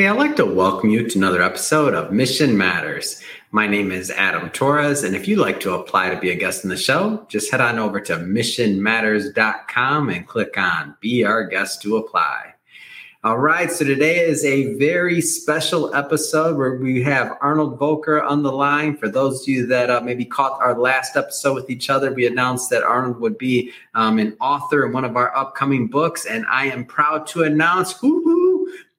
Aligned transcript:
Hey, 0.00 0.06
I'd 0.06 0.16
like 0.16 0.36
to 0.36 0.46
welcome 0.46 0.88
you 0.88 1.06
to 1.06 1.18
another 1.18 1.42
episode 1.42 1.92
of 1.92 2.10
Mission 2.10 2.56
Matters. 2.56 3.22
My 3.50 3.66
name 3.66 3.92
is 3.92 4.10
Adam 4.10 4.48
Torres, 4.48 5.04
and 5.04 5.14
if 5.14 5.28
you'd 5.28 5.40
like 5.40 5.60
to 5.60 5.74
apply 5.74 6.08
to 6.08 6.18
be 6.18 6.30
a 6.30 6.34
guest 6.34 6.64
in 6.64 6.70
the 6.70 6.76
show, 6.78 7.26
just 7.28 7.50
head 7.50 7.60
on 7.60 7.78
over 7.78 8.00
to 8.00 8.16
missionmatters.com 8.16 10.08
and 10.08 10.26
click 10.26 10.56
on 10.56 10.96
Be 11.00 11.22
Our 11.22 11.44
Guest 11.44 11.82
to 11.82 11.98
apply. 11.98 12.54
All 13.24 13.36
right, 13.36 13.70
so 13.70 13.84
today 13.84 14.20
is 14.20 14.42
a 14.42 14.72
very 14.78 15.20
special 15.20 15.94
episode 15.94 16.56
where 16.56 16.76
we 16.76 17.02
have 17.02 17.36
Arnold 17.42 17.78
Volker 17.78 18.22
on 18.22 18.42
the 18.42 18.52
line. 18.52 18.96
For 18.96 19.10
those 19.10 19.42
of 19.42 19.48
you 19.48 19.66
that 19.66 19.90
uh, 19.90 20.00
maybe 20.00 20.24
caught 20.24 20.58
our 20.62 20.78
last 20.78 21.14
episode 21.14 21.52
with 21.52 21.68
each 21.68 21.90
other, 21.90 22.10
we 22.10 22.26
announced 22.26 22.70
that 22.70 22.84
Arnold 22.84 23.20
would 23.20 23.36
be 23.36 23.70
um, 23.94 24.18
an 24.18 24.34
author 24.40 24.86
in 24.86 24.94
one 24.94 25.04
of 25.04 25.16
our 25.16 25.36
upcoming 25.36 25.88
books, 25.88 26.24
and 26.24 26.46
I 26.48 26.68
am 26.68 26.86
proud 26.86 27.26
to 27.26 27.42
announce, 27.42 28.00
whoo 28.00 28.24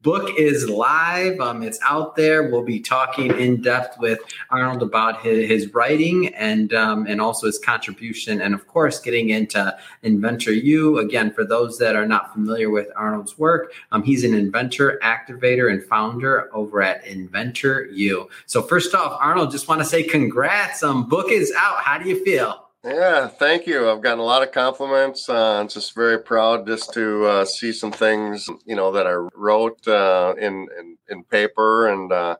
book 0.01 0.29
is 0.37 0.67
live. 0.69 1.39
Um, 1.39 1.63
it's 1.63 1.79
out 1.83 2.15
there. 2.15 2.49
We'll 2.49 2.63
be 2.63 2.79
talking 2.79 3.37
in 3.39 3.61
depth 3.61 3.99
with 3.99 4.19
Arnold 4.49 4.81
about 4.81 5.21
his, 5.21 5.47
his 5.47 5.73
writing 5.73 6.33
and 6.35 6.73
um, 6.73 7.05
and 7.07 7.21
also 7.21 7.47
his 7.47 7.59
contribution, 7.59 8.41
and 8.41 8.53
of 8.53 8.67
course, 8.67 8.99
getting 8.99 9.29
into 9.29 9.75
Inventor 10.03 10.53
U. 10.53 10.99
Again, 10.99 11.31
for 11.31 11.45
those 11.45 11.77
that 11.79 11.95
are 11.95 12.07
not 12.07 12.33
familiar 12.33 12.69
with 12.69 12.87
Arnold's 12.95 13.37
work, 13.37 13.73
um, 13.91 14.03
he's 14.03 14.23
an 14.23 14.33
inventor, 14.33 14.99
activator, 15.03 15.71
and 15.71 15.83
founder 15.83 16.53
over 16.55 16.81
at 16.81 17.05
Inventor 17.05 17.85
U. 17.91 18.29
So, 18.45 18.61
first 18.61 18.95
off, 18.95 19.17
Arnold, 19.21 19.51
just 19.51 19.67
want 19.67 19.81
to 19.81 19.85
say 19.85 20.03
congrats. 20.03 20.83
Um, 20.83 21.07
book 21.07 21.31
is 21.31 21.53
out. 21.55 21.77
How 21.83 21.97
do 21.97 22.09
you 22.09 22.23
feel? 22.23 22.70
Yeah, 22.83 23.27
thank 23.27 23.67
you. 23.67 23.91
I've 23.91 24.01
gotten 24.01 24.19
a 24.19 24.23
lot 24.23 24.41
of 24.41 24.51
compliments. 24.51 25.29
Uh, 25.29 25.59
I'm 25.59 25.67
just 25.67 25.93
very 25.93 26.17
proud 26.17 26.65
just 26.65 26.91
to 26.93 27.25
uh, 27.25 27.45
see 27.45 27.73
some 27.73 27.91
things, 27.91 28.49
you 28.65 28.75
know, 28.75 28.91
that 28.93 29.05
I 29.05 29.13
wrote 29.35 29.87
uh, 29.87 30.33
in, 30.39 30.67
in, 30.79 30.97
in 31.07 31.23
paper, 31.23 31.87
and 31.87 32.11
uh, 32.11 32.37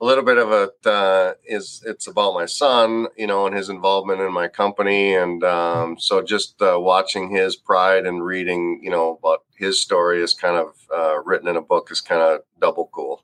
a 0.00 0.04
little 0.04 0.24
bit 0.24 0.38
of 0.38 0.50
it 0.50 0.86
uh, 0.86 1.34
is 1.44 1.84
it's 1.86 2.08
about 2.08 2.34
my 2.34 2.46
son, 2.46 3.06
you 3.16 3.28
know, 3.28 3.46
and 3.46 3.54
his 3.54 3.68
involvement 3.68 4.20
in 4.20 4.32
my 4.32 4.48
company, 4.48 5.14
and 5.14 5.44
um, 5.44 5.96
so 6.00 6.20
just 6.20 6.60
uh, 6.60 6.76
watching 6.80 7.30
his 7.30 7.54
pride 7.54 8.06
and 8.06 8.24
reading, 8.24 8.80
you 8.82 8.90
know, 8.90 9.18
about 9.22 9.44
his 9.54 9.80
story 9.80 10.20
is 10.20 10.34
kind 10.34 10.56
of 10.56 10.74
written 11.24 11.46
in 11.46 11.54
a 11.56 11.62
book 11.62 11.92
is 11.92 12.00
kind 12.00 12.20
of 12.20 12.40
double 12.60 12.90
cool. 12.92 13.22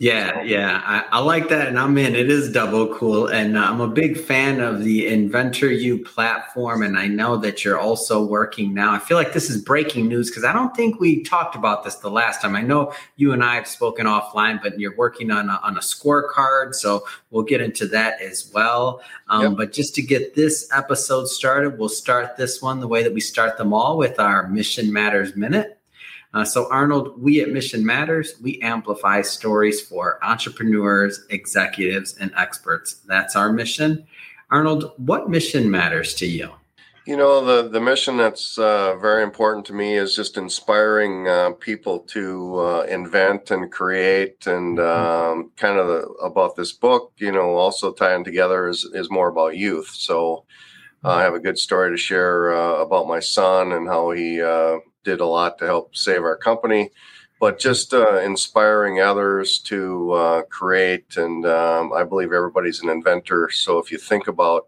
Yeah, 0.00 0.40
yeah, 0.40 0.80
I, 0.82 1.18
I, 1.18 1.20
like 1.20 1.50
that, 1.50 1.68
and 1.68 1.78
I'm 1.78 1.98
in. 1.98 2.14
It 2.14 2.30
is 2.30 2.50
double 2.50 2.94
cool, 2.94 3.26
and 3.26 3.54
uh, 3.54 3.60
I'm 3.60 3.82
a 3.82 3.86
big 3.86 4.18
fan 4.18 4.58
of 4.58 4.82
the 4.82 5.06
Inventor 5.06 5.70
U 5.70 6.02
platform. 6.02 6.82
And 6.82 6.96
I 6.96 7.06
know 7.06 7.36
that 7.36 7.66
you're 7.66 7.78
also 7.78 8.24
working 8.24 8.72
now. 8.72 8.94
I 8.94 8.98
feel 8.98 9.18
like 9.18 9.34
this 9.34 9.50
is 9.50 9.60
breaking 9.60 10.08
news 10.08 10.30
because 10.30 10.42
I 10.42 10.54
don't 10.54 10.74
think 10.74 11.00
we 11.00 11.22
talked 11.22 11.54
about 11.54 11.84
this 11.84 11.96
the 11.96 12.10
last 12.10 12.40
time. 12.40 12.56
I 12.56 12.62
know 12.62 12.94
you 13.16 13.34
and 13.34 13.44
I 13.44 13.56
have 13.56 13.66
spoken 13.66 14.06
offline, 14.06 14.62
but 14.62 14.80
you're 14.80 14.96
working 14.96 15.30
on 15.30 15.50
a, 15.50 15.60
on 15.62 15.76
a 15.76 15.80
scorecard, 15.80 16.74
so 16.74 17.04
we'll 17.30 17.42
get 17.42 17.60
into 17.60 17.86
that 17.88 18.22
as 18.22 18.50
well. 18.54 19.02
Um, 19.28 19.42
yep. 19.42 19.56
But 19.58 19.72
just 19.74 19.94
to 19.96 20.02
get 20.02 20.34
this 20.34 20.66
episode 20.72 21.28
started, 21.28 21.78
we'll 21.78 21.90
start 21.90 22.38
this 22.38 22.62
one 22.62 22.80
the 22.80 22.88
way 22.88 23.02
that 23.02 23.12
we 23.12 23.20
start 23.20 23.58
them 23.58 23.74
all 23.74 23.98
with 23.98 24.18
our 24.18 24.48
Mission 24.48 24.90
Matters 24.90 25.36
Minute. 25.36 25.79
Uh, 26.32 26.44
so, 26.44 26.70
Arnold, 26.70 27.20
we 27.20 27.40
at 27.40 27.50
Mission 27.50 27.84
Matters, 27.84 28.34
we 28.40 28.60
amplify 28.60 29.20
stories 29.20 29.80
for 29.80 30.24
entrepreneurs, 30.24 31.24
executives, 31.30 32.16
and 32.18 32.32
experts. 32.36 33.00
That's 33.06 33.34
our 33.34 33.52
mission. 33.52 34.06
Arnold, 34.50 34.92
what 34.96 35.28
mission 35.28 35.70
matters 35.70 36.14
to 36.14 36.26
you? 36.26 36.50
You 37.06 37.16
know, 37.16 37.44
the, 37.44 37.68
the 37.68 37.80
mission 37.80 38.16
that's 38.16 38.58
uh, 38.58 38.96
very 38.98 39.24
important 39.24 39.66
to 39.66 39.72
me 39.72 39.96
is 39.96 40.14
just 40.14 40.36
inspiring 40.36 41.26
uh, 41.26 41.50
people 41.58 42.00
to 42.00 42.60
uh, 42.60 42.80
invent 42.82 43.50
and 43.50 43.72
create. 43.72 44.46
And 44.46 44.78
mm-hmm. 44.78 45.40
um, 45.40 45.50
kind 45.56 45.78
of 45.78 45.88
the, 45.88 46.02
about 46.22 46.54
this 46.54 46.72
book, 46.72 47.12
you 47.16 47.32
know, 47.32 47.56
also 47.56 47.92
tying 47.92 48.22
together 48.22 48.68
is, 48.68 48.84
is 48.94 49.10
more 49.10 49.28
about 49.28 49.56
youth. 49.56 49.88
So 49.88 50.44
I 51.02 51.22
have 51.22 51.34
a 51.34 51.40
good 51.40 51.58
story 51.58 51.90
to 51.90 51.96
share 51.96 52.54
uh, 52.54 52.74
about 52.82 53.08
my 53.08 53.20
son 53.20 53.72
and 53.72 53.88
how 53.88 54.10
he 54.10 54.42
uh, 54.42 54.76
did 55.04 55.20
a 55.20 55.26
lot 55.26 55.58
to 55.58 55.66
help 55.66 55.96
save 55.96 56.22
our 56.22 56.36
company, 56.36 56.90
but 57.40 57.58
just 57.58 57.94
uh, 57.94 58.18
inspiring 58.20 59.00
others 59.00 59.58
to 59.58 60.12
uh, 60.12 60.42
create. 60.42 61.16
And 61.16 61.46
um, 61.46 61.92
I 61.92 62.04
believe 62.04 62.32
everybody's 62.32 62.82
an 62.82 62.90
inventor. 62.90 63.50
So 63.50 63.78
if 63.78 63.90
you 63.90 63.98
think 63.98 64.28
about 64.28 64.66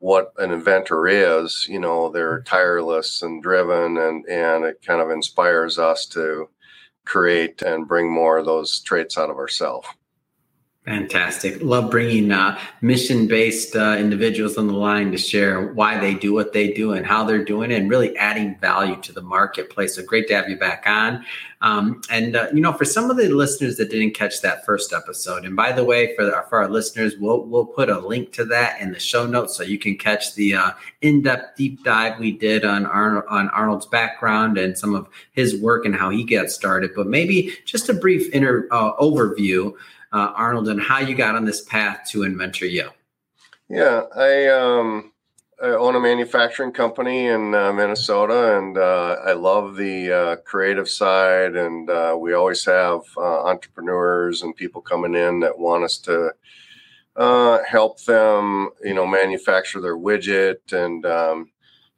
what 0.00 0.32
an 0.38 0.52
inventor 0.52 1.08
is, 1.08 1.66
you 1.68 1.80
know, 1.80 2.08
they're 2.10 2.42
tireless 2.42 3.22
and 3.22 3.42
driven, 3.42 3.96
and 3.98 4.24
and 4.28 4.64
it 4.64 4.82
kind 4.86 5.00
of 5.00 5.10
inspires 5.10 5.78
us 5.78 6.06
to 6.06 6.48
create 7.04 7.62
and 7.62 7.88
bring 7.88 8.12
more 8.12 8.38
of 8.38 8.46
those 8.46 8.80
traits 8.80 9.18
out 9.18 9.30
of 9.30 9.36
ourselves. 9.36 9.88
Fantastic. 10.88 11.60
Love 11.60 11.90
bringing 11.90 12.32
uh, 12.32 12.58
mission 12.80 13.26
based 13.26 13.76
uh, 13.76 13.96
individuals 13.98 14.56
on 14.56 14.68
the 14.68 14.72
line 14.72 15.12
to 15.12 15.18
share 15.18 15.74
why 15.74 15.98
they 16.00 16.14
do 16.14 16.32
what 16.32 16.54
they 16.54 16.72
do 16.72 16.94
and 16.94 17.04
how 17.04 17.24
they're 17.24 17.44
doing 17.44 17.70
it 17.70 17.74
and 17.74 17.90
really 17.90 18.16
adding 18.16 18.56
value 18.58 18.96
to 19.02 19.12
the 19.12 19.20
marketplace. 19.20 19.96
So 19.96 20.02
great 20.02 20.28
to 20.28 20.34
have 20.34 20.48
you 20.48 20.56
back 20.56 20.84
on. 20.86 21.26
Um, 21.60 22.00
and, 22.10 22.36
uh, 22.36 22.46
you 22.54 22.62
know, 22.62 22.72
for 22.72 22.86
some 22.86 23.10
of 23.10 23.18
the 23.18 23.28
listeners 23.28 23.76
that 23.76 23.90
didn't 23.90 24.14
catch 24.14 24.40
that 24.40 24.64
first 24.64 24.94
episode, 24.94 25.44
and 25.44 25.54
by 25.54 25.72
the 25.72 25.84
way, 25.84 26.16
for, 26.16 26.24
the, 26.24 26.42
for 26.48 26.62
our 26.62 26.70
listeners, 26.70 27.16
we'll, 27.18 27.42
we'll 27.42 27.66
put 27.66 27.90
a 27.90 27.98
link 27.98 28.32
to 28.32 28.46
that 28.46 28.80
in 28.80 28.90
the 28.90 28.98
show 28.98 29.26
notes 29.26 29.58
so 29.58 29.64
you 29.64 29.78
can 29.78 29.98
catch 29.98 30.36
the 30.36 30.54
uh, 30.54 30.70
in 31.02 31.20
depth 31.20 31.54
deep 31.58 31.84
dive 31.84 32.18
we 32.18 32.32
did 32.32 32.64
on, 32.64 32.86
on 32.86 33.50
Arnold's 33.50 33.84
background 33.84 34.56
and 34.56 34.78
some 34.78 34.94
of 34.94 35.06
his 35.32 35.60
work 35.60 35.84
and 35.84 35.94
how 35.94 36.08
he 36.08 36.24
got 36.24 36.48
started. 36.48 36.92
But 36.96 37.08
maybe 37.08 37.52
just 37.66 37.90
a 37.90 37.94
brief 37.94 38.32
inter, 38.32 38.66
uh, 38.70 38.94
overview 38.94 39.74
uh, 40.12 40.32
Arnold, 40.34 40.68
and 40.68 40.80
how 40.80 41.00
you 41.00 41.14
got 41.14 41.34
on 41.34 41.44
this 41.44 41.62
path 41.62 42.08
to 42.10 42.22
Inventor 42.22 42.66
U. 42.66 42.90
Yeah, 43.68 44.04
I, 44.16 44.48
um, 44.48 45.12
I 45.62 45.68
own 45.68 45.96
a 45.96 46.00
manufacturing 46.00 46.72
company 46.72 47.26
in 47.26 47.54
uh, 47.54 47.72
Minnesota, 47.72 48.58
and 48.58 48.78
uh, 48.78 49.16
I 49.26 49.32
love 49.32 49.76
the 49.76 50.12
uh, 50.12 50.36
creative 50.36 50.88
side. 50.88 51.56
And 51.56 51.90
uh, 51.90 52.16
we 52.18 52.32
always 52.32 52.64
have 52.64 53.00
uh, 53.16 53.44
entrepreneurs 53.44 54.42
and 54.42 54.56
people 54.56 54.80
coming 54.80 55.14
in 55.14 55.40
that 55.40 55.58
want 55.58 55.84
us 55.84 55.98
to 55.98 56.32
help 57.68 58.02
them, 58.04 58.70
you 58.82 58.94
know, 58.94 59.06
manufacture 59.06 59.80
their 59.80 59.96
widget 59.96 60.72
and 60.72 61.04
um, 61.04 61.50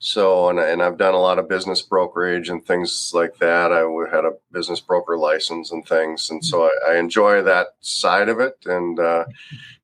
so, 0.03 0.49
and, 0.49 0.59
and 0.59 0.83
I've 0.83 0.97
done 0.97 1.12
a 1.12 1.21
lot 1.21 1.38
of 1.38 1.47
business 1.47 1.83
brokerage 1.83 2.49
and 2.49 2.65
things 2.65 3.12
like 3.15 3.37
that. 3.37 3.71
I 3.71 3.81
had 4.11 4.25
a 4.25 4.33
business 4.50 4.81
broker 4.81 5.19
license 5.19 5.72
and 5.72 5.87
things. 5.87 6.31
And 6.31 6.43
so 6.43 6.65
I, 6.65 6.93
I 6.93 6.97
enjoy 6.97 7.43
that 7.43 7.69
side 7.81 8.31
of 8.31 8.41
it. 8.41 8.56
And, 8.65 8.99
uh, 8.99 9.27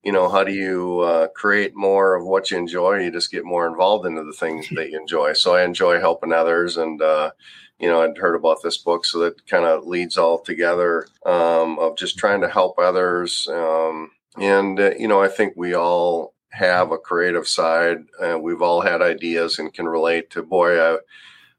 you 0.03 0.13
know, 0.13 0.31
how 0.31 0.43
do 0.43 0.53
you 0.53 1.01
uh, 1.01 1.29
create 1.29 1.77
more 1.77 2.15
of 2.15 2.25
what 2.25 2.51
you 2.51 2.57
enjoy? 2.57 3.01
You 3.01 3.11
just 3.11 3.31
get 3.31 3.45
more 3.45 3.67
involved 3.67 4.07
into 4.07 4.25
the 4.25 4.33
things 4.33 4.69
that 4.75 4.91
you 4.91 4.99
enjoy. 4.99 5.35
So 5.35 5.55
I 5.55 5.65
enjoy 5.65 6.01
helping 6.01 6.33
others. 6.33 6.79
And, 6.79 7.03
uh, 7.03 7.33
you 7.79 7.89
know, 7.89 8.01
I'd 8.01 8.17
heard 8.17 8.37
about 8.37 8.63
this 8.63 8.79
book. 8.79 9.05
So 9.05 9.19
that 9.19 9.47
kind 9.47 9.67
of 9.67 9.87
leads 9.87 10.17
all 10.17 10.39
together 10.39 11.09
um, 11.27 11.79
of 11.79 11.99
just 11.99 12.17
trying 12.17 12.41
to 12.41 12.49
help 12.49 12.79
others. 12.79 13.47
Um, 13.53 14.13
and, 14.39 14.81
uh, 14.81 14.93
you 14.99 15.09
know, 15.09 15.21
I 15.21 15.29
think 15.29 15.53
we 15.57 15.75
all 15.75 16.33
have 16.57 16.91
a 16.91 16.99
creative 16.99 17.47
side. 17.47 17.99
Uh, 18.21 18.39
we've 18.39 18.63
all 18.63 18.81
had 18.81 19.03
ideas 19.03 19.59
and 19.59 19.73
can 19.73 19.87
relate 19.87 20.31
to. 20.31 20.43
Boy, 20.43 20.81
I, 20.81 20.99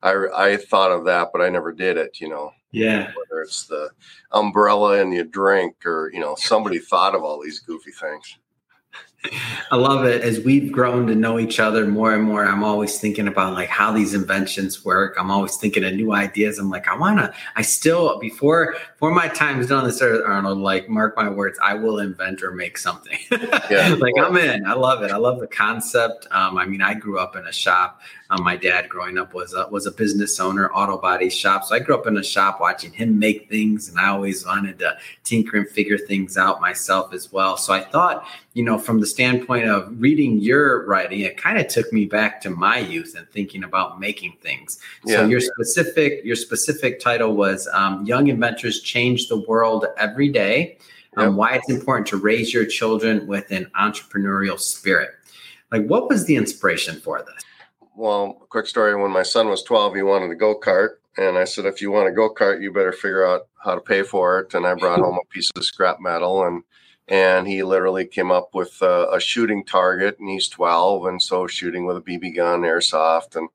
I, 0.02 0.14
I 0.36 0.58
thought 0.58 0.92
of 0.92 1.06
that, 1.06 1.30
but 1.32 1.42
I 1.42 1.50
never 1.50 1.72
did 1.72 1.98
it. 1.98 2.20
You 2.20 2.30
know. 2.30 2.52
Yeah. 2.72 3.12
Whether 3.16 3.42
it's 3.42 3.66
the 3.66 3.90
umbrella 4.32 5.02
and 5.02 5.14
you 5.14 5.24
drink, 5.24 5.86
or 5.86 6.12
you 6.14 6.20
know, 6.20 6.36
somebody 6.36 6.80
thought 6.80 7.16
of 7.16 7.24
all 7.24 7.42
these 7.42 7.60
goofy 7.60 7.92
things. 7.92 8.38
I 9.72 9.76
love 9.76 10.06
it. 10.06 10.22
As 10.22 10.40
we've 10.40 10.72
grown 10.72 11.08
to 11.08 11.16
know 11.16 11.40
each 11.40 11.60
other 11.60 11.86
more 11.86 12.14
and 12.14 12.24
more, 12.24 12.46
I'm 12.46 12.64
always 12.64 13.00
thinking 13.00 13.28
about 13.28 13.54
like 13.54 13.70
how 13.70 13.92
these 13.92 14.14
inventions 14.14 14.84
work. 14.86 15.16
I'm 15.20 15.32
always 15.32 15.58
thinking 15.58 15.84
of 15.84 15.94
new 15.94 16.14
ideas. 16.14 16.60
I'm 16.60 16.70
like, 16.70 16.88
I 16.88 16.98
wanna, 16.98 17.34
I 17.56 17.62
still 17.62 18.20
before 18.20 18.76
before 18.94 19.12
my 19.12 19.28
time's 19.28 19.68
done 19.68 19.86
this 19.86 20.02
earth, 20.02 20.24
Arnold, 20.26 20.58
like 20.58 20.90
mark 20.90 21.16
my 21.16 21.30
words, 21.30 21.60
I 21.62 21.76
will 21.76 22.00
invent 22.00 22.42
or 22.44 22.52
make 22.52 22.78
something. 22.78 23.18
Yeah. 23.70 23.96
like 24.00 24.14
I'm 24.18 24.38
in. 24.38 24.66
I 24.66 24.74
love 24.74 25.04
it. 25.04 25.12
I 25.12 25.18
love 25.18 25.40
the 25.40 25.48
concept. 25.48 26.26
Um, 26.32 26.58
I 26.58 26.66
mean, 26.66 26.82
I 26.82 26.94
grew 26.94 27.20
up 27.20 27.36
in 27.36 27.46
a 27.46 27.52
shop. 27.52 28.02
Um, 28.30 28.44
my 28.44 28.56
dad 28.58 28.90
growing 28.90 29.18
up 29.18 29.34
was 29.34 29.54
a, 29.54 29.68
was 29.70 29.86
a 29.86 29.92
business 29.92 30.40
owner, 30.40 30.70
auto 30.72 30.98
body 30.98 31.30
shop. 31.30 31.64
So 31.64 31.76
I 31.76 31.80
grew 31.80 31.96
up 31.96 32.08
in 32.08 32.18
a 32.18 32.24
shop 32.24 32.60
watching 32.60 32.92
him 32.92 33.20
make 33.20 33.50
things, 33.50 33.90
and 33.90 34.00
I 34.00 34.10
always 34.10 34.46
wanted 34.46 34.80
to 34.80 34.98
tinker 35.24 35.58
and 35.58 35.68
figure 35.68 35.98
things 35.98 36.38
out 36.38 36.60
myself 36.60 37.14
as 37.14 37.32
well. 37.32 37.58
So 37.58 37.74
I 37.74 37.82
thought, 37.82 38.26
you 38.54 38.64
know, 38.64 38.78
from 38.78 39.00
the 39.00 39.06
standpoint 39.18 39.68
of 39.68 39.90
reading 40.00 40.38
your 40.38 40.86
writing, 40.86 41.22
it 41.22 41.38
kind 41.38 41.58
of 41.58 41.68
took 41.68 41.92
me 41.92 42.06
back 42.06 42.40
to 42.42 42.52
my 42.52 42.78
youth 42.78 43.16
and 43.18 43.28
thinking 43.32 43.64
about 43.64 44.00
making 44.00 44.38
things. 44.44 44.80
Yeah. 45.04 45.18
So 45.18 45.26
your 45.26 45.40
specific 45.40 46.24
your 46.24 46.36
specific 46.36 47.00
title 47.00 47.34
was 47.36 47.68
um, 47.74 48.06
"Young 48.06 48.28
Inventors 48.28 48.82
Change 48.82 49.28
the 49.28 49.38
World 49.48 49.88
Every 49.98 50.30
Day." 50.30 50.78
Um, 51.16 51.36
Why 51.36 51.56
it's 51.56 51.68
important 51.68 52.06
to 52.10 52.18
raise 52.18 52.54
your 52.54 52.66
children 52.68 53.26
with 53.26 53.50
an 53.50 53.72
entrepreneurial 53.76 54.60
spirit. 54.60 55.10
Like, 55.72 55.88
what 55.88 56.10
was 56.10 56.26
the 56.26 56.36
inspiration 56.36 57.00
for 57.00 57.18
this? 57.24 57.44
well, 57.98 58.46
quick 58.50 58.68
story. 58.68 58.96
When 58.96 59.12
my 59.12 59.24
son 59.24 59.50
was 59.50 59.64
12, 59.64 59.96
he 59.96 60.04
wanted 60.04 60.30
a 60.30 60.36
go 60.36 60.58
kart, 60.58 60.98
And 61.18 61.36
I 61.36 61.46
said, 61.46 61.66
if 61.66 61.82
you 61.82 61.90
want 61.90 62.08
a 62.08 62.12
go 62.12 62.32
kart, 62.32 62.62
you 62.62 62.72
better 62.72 62.92
figure 62.92 63.26
out 63.26 63.48
how 63.64 63.74
to 63.74 63.82
pay 63.82 64.04
for 64.04 64.40
it. 64.40 64.54
And 64.54 64.68
I 64.68 64.76
brought 64.76 65.00
home 65.00 65.18
a 65.20 65.34
piece 65.34 65.50
of 65.56 65.66
scrap 65.66 66.00
metal 66.00 66.46
and 66.46 66.62
and 67.08 67.48
he 67.48 67.64
literally 67.64 68.06
came 68.06 68.32
up 68.32 68.50
with 68.54 68.82
a, 68.82 69.08
a, 69.14 69.20
shooting 69.20 69.64
target 69.64 70.18
and 70.20 70.30
he's 70.30 70.50
12 70.50 71.06
and 71.06 71.22
so 71.22 71.48
shooting 71.48 71.86
with 71.86 71.98
a 71.98 72.02
bb 72.02 72.36
gun 72.36 72.62
airsoft 72.62 73.36
and 73.36 73.50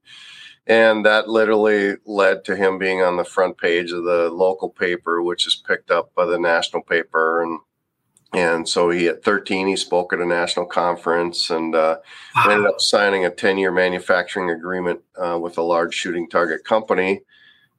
and 0.66 1.04
that 1.04 1.28
literally 1.28 1.96
led 2.06 2.44
to 2.44 2.54
him 2.54 2.78
being 2.78 3.02
on 3.02 3.16
the 3.16 3.24
front 3.24 3.58
page 3.58 3.90
of 3.90 4.04
the 4.04 4.30
local 4.30 4.70
paper 4.70 5.22
which 5.22 5.46
is 5.46 5.56
picked 5.56 5.90
up 5.90 6.14
by 6.14 6.24
the 6.24 6.38
national 6.38 6.82
paper 6.82 7.42
and 7.42 7.60
and 8.34 8.66
so 8.66 8.88
he 8.88 9.08
at 9.08 9.22
13 9.22 9.68
he 9.68 9.76
spoke 9.76 10.12
at 10.12 10.20
a 10.20 10.26
national 10.26 10.64
conference 10.64 11.50
and 11.50 11.74
uh, 11.74 11.98
wow. 12.34 12.48
ended 12.48 12.66
up 12.66 12.80
signing 12.80 13.26
a 13.26 13.30
10-year 13.30 13.70
manufacturing 13.70 14.50
agreement 14.50 15.00
uh, 15.18 15.38
with 15.38 15.58
a 15.58 15.62
large 15.62 15.94
shooting 15.94 16.28
target 16.28 16.64
company 16.64 17.20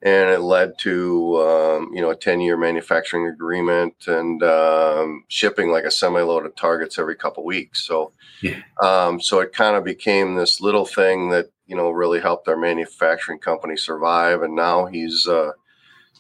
and 0.04 0.30
it 0.30 0.42
led 0.42 0.78
to 0.78 1.42
um, 1.42 1.90
you 1.94 2.02
know 2.02 2.12
a 2.12 2.16
10 2.16 2.42
year 2.42 2.58
manufacturing 2.58 3.26
agreement 3.28 3.96
and 4.06 4.44
um, 4.44 5.24
shipping 5.30 5.72
like 5.72 5.86
a 5.86 5.92
semi 5.92 6.22
load 6.22 6.46
of 6.46 6.56
targets 6.56 7.00
every 7.00 7.16
couple 7.16 7.44
weeks 7.44 7.86
so 7.86 8.12
yeah. 8.42 8.62
um, 8.82 9.20
so 9.20 9.40
it 9.40 9.54
kind 9.54 9.76
of 9.76 9.84
became 9.84 10.36
this 10.36 10.62
little 10.62 10.86
thing 10.86 11.30
that 11.30 11.50
you 11.66 11.76
know 11.76 11.90
really 11.90 12.20
helped 12.20 12.48
our 12.48 12.58
manufacturing 12.58 13.40
company 13.40 13.78
survive 13.78 14.44
and 14.44 14.56
now 14.56 14.86
he's 14.86 15.28
uh, 15.28 15.52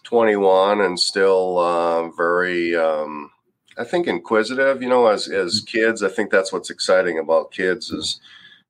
21 0.03 0.81
and 0.81 1.00
still 1.00 1.59
uh, 1.59 2.09
very 2.12 2.75
um, 2.75 3.29
i 3.77 3.83
think 3.83 4.07
inquisitive 4.07 4.81
you 4.81 4.89
know 4.89 5.07
as 5.07 5.27
as 5.27 5.62
mm. 5.62 5.68
kids 5.68 6.01
i 6.01 6.09
think 6.09 6.31
that's 6.31 6.53
what's 6.53 6.69
exciting 6.69 7.19
about 7.19 7.51
kids 7.51 7.91
is 7.91 8.21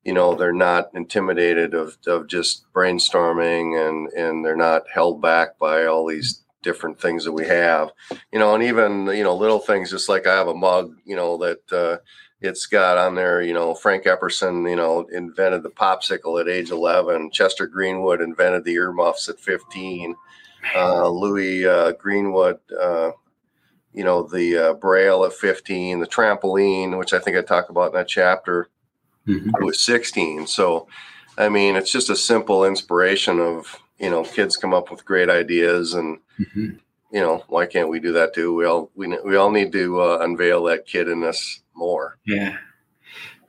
you 0.04 0.12
know 0.12 0.34
they're 0.34 0.52
not 0.52 0.90
intimidated 0.94 1.74
of, 1.74 1.96
of 2.06 2.26
just 2.28 2.64
brainstorming 2.72 3.88
and 3.88 4.08
and 4.12 4.44
they're 4.44 4.56
not 4.56 4.82
held 4.92 5.20
back 5.20 5.58
by 5.58 5.86
all 5.86 6.06
these 6.06 6.42
different 6.62 6.98
things 7.00 7.24
that 7.24 7.32
we 7.32 7.46
have. 7.46 7.90
You 8.32 8.38
know 8.38 8.54
and 8.54 8.64
even 8.64 9.06
you 9.06 9.22
know 9.22 9.36
little 9.36 9.60
things 9.60 9.90
just 9.90 10.08
like 10.08 10.26
i 10.26 10.34
have 10.34 10.48
a 10.48 10.54
mug 10.54 10.96
you 11.04 11.16
know 11.16 11.38
that 11.38 11.72
uh, 11.72 11.98
it's 12.40 12.66
got 12.66 12.98
on 12.98 13.14
there 13.14 13.42
you 13.42 13.54
know 13.54 13.74
frank 13.74 14.04
epperson 14.04 14.68
you 14.68 14.76
know 14.76 15.06
invented 15.12 15.62
the 15.62 15.70
popsicle 15.70 16.40
at 16.40 16.48
age 16.48 16.70
11 16.70 17.30
chester 17.30 17.66
greenwood 17.66 18.20
invented 18.20 18.64
the 18.64 18.74
earmuffs 18.74 19.28
at 19.28 19.40
15 19.40 20.14
uh, 20.76 21.08
louis 21.08 21.64
uh, 21.66 21.92
greenwood 21.92 22.58
uh, 22.80 23.12
you 23.92 24.04
know 24.04 24.22
the 24.22 24.56
uh, 24.56 24.74
braille 24.74 25.24
at 25.24 25.32
15 25.32 26.00
the 26.00 26.06
trampoline 26.06 26.98
which 26.98 27.12
i 27.12 27.18
think 27.18 27.36
i 27.36 27.42
talk 27.42 27.70
about 27.70 27.88
in 27.88 27.94
that 27.94 28.08
chapter 28.08 28.68
mm-hmm. 29.26 29.50
I 29.54 29.64
was 29.64 29.80
16. 29.80 30.46
So, 30.46 30.86
I 31.36 31.48
mean, 31.48 31.76
it's 31.76 31.92
just 31.92 32.10
a 32.10 32.16
simple 32.16 32.64
inspiration 32.64 33.40
of, 33.40 33.80
you 33.98 34.10
know, 34.10 34.24
kids 34.24 34.56
come 34.56 34.74
up 34.74 34.90
with 34.90 35.04
great 35.04 35.30
ideas 35.30 35.94
and, 35.94 36.18
mm-hmm. 36.38 36.70
you 37.12 37.20
know, 37.20 37.44
why 37.48 37.66
can't 37.66 37.88
we 37.88 38.00
do 38.00 38.12
that 38.12 38.34
too? 38.34 38.54
We 38.54 38.64
all, 38.64 38.90
we, 38.94 39.16
we 39.24 39.36
all 39.36 39.50
need 39.50 39.72
to 39.72 40.00
uh, 40.00 40.18
unveil 40.20 40.64
that 40.64 40.86
kid 40.86 41.08
in 41.08 41.24
us 41.24 41.60
more. 41.74 42.18
Yeah. 42.24 42.56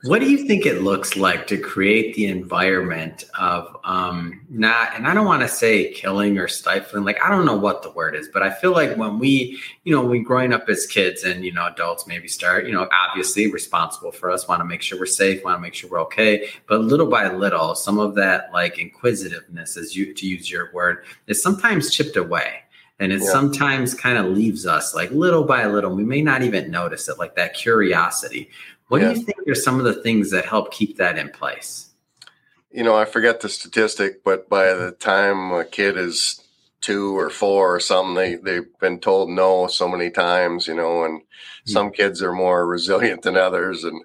What 0.06 0.20
do 0.20 0.30
you 0.30 0.46
think 0.46 0.66
it 0.66 0.82
looks 0.82 1.16
like 1.16 1.48
to 1.48 1.58
create 1.58 2.14
the 2.14 2.26
environment 2.26 3.24
of 3.38 3.76
um, 3.82 4.40
not, 4.48 4.94
and 4.94 5.06
I 5.06 5.14
don't 5.14 5.26
want 5.26 5.42
to 5.42 5.48
say 5.48 5.92
killing 5.92 6.38
or 6.38 6.46
stifling, 6.46 7.04
like 7.04 7.20
I 7.20 7.28
don't 7.28 7.44
know 7.44 7.56
what 7.56 7.82
the 7.82 7.90
word 7.90 8.14
is, 8.14 8.28
but 8.32 8.42
I 8.42 8.50
feel 8.50 8.70
like 8.70 8.96
when 8.96 9.18
we, 9.18 9.60
you 9.82 9.92
know, 9.92 10.04
we 10.04 10.20
growing 10.20 10.52
up 10.52 10.68
as 10.68 10.86
kids 10.86 11.24
and, 11.24 11.44
you 11.44 11.52
know, 11.52 11.66
adults 11.66 12.06
maybe 12.06 12.28
start, 12.28 12.66
you 12.66 12.72
know, 12.72 12.88
obviously 12.92 13.50
responsible 13.50 14.12
for 14.12 14.30
us, 14.30 14.46
want 14.46 14.60
to 14.60 14.64
make 14.64 14.80
sure 14.80 14.98
we're 14.98 15.06
safe, 15.06 15.42
want 15.44 15.56
to 15.56 15.62
make 15.62 15.74
sure 15.74 15.90
we're 15.90 16.02
okay. 16.02 16.50
But 16.68 16.82
little 16.82 17.08
by 17.08 17.32
little, 17.32 17.74
some 17.74 17.98
of 17.98 18.14
that 18.14 18.52
like 18.52 18.78
inquisitiveness, 18.78 19.76
as 19.76 19.96
you, 19.96 20.14
to 20.14 20.26
use 20.26 20.50
your 20.50 20.72
word, 20.72 21.04
is 21.26 21.42
sometimes 21.42 21.90
chipped 21.90 22.16
away 22.16 22.62
and 22.98 23.12
it 23.12 23.20
yeah. 23.20 23.30
sometimes 23.30 23.94
kind 23.94 24.18
of 24.18 24.26
leaves 24.26 24.66
us 24.66 24.94
like 24.94 25.10
little 25.10 25.44
by 25.44 25.66
little 25.66 25.94
we 25.94 26.04
may 26.04 26.22
not 26.22 26.42
even 26.42 26.70
notice 26.70 27.08
it 27.08 27.18
like 27.18 27.36
that 27.36 27.54
curiosity 27.54 28.48
what 28.88 29.02
yeah. 29.02 29.12
do 29.12 29.18
you 29.18 29.24
think 29.24 29.48
are 29.48 29.54
some 29.54 29.78
of 29.78 29.84
the 29.84 30.02
things 30.02 30.30
that 30.30 30.46
help 30.46 30.72
keep 30.72 30.96
that 30.96 31.18
in 31.18 31.30
place? 31.30 31.90
You 32.70 32.84
know, 32.84 32.96
I 32.96 33.04
forget 33.04 33.40
the 33.40 33.48
statistic, 33.48 34.22
but 34.22 34.48
by 34.48 34.74
the 34.74 34.92
time 34.92 35.52
a 35.52 35.64
kid 35.64 35.96
is 35.96 36.40
two 36.80 37.18
or 37.18 37.30
four 37.30 37.74
or 37.74 37.80
something, 37.80 38.14
they, 38.14 38.34
they've 38.36 38.78
been 38.80 39.00
told 39.00 39.30
no 39.30 39.66
so 39.66 39.88
many 39.88 40.10
times, 40.10 40.68
you 40.68 40.74
know, 40.74 41.04
and 41.04 41.20
mm-hmm. 41.20 41.70
some 41.70 41.90
kids 41.90 42.22
are 42.22 42.32
more 42.32 42.66
resilient 42.66 43.22
than 43.22 43.36
others. 43.36 43.82
And, 43.82 44.02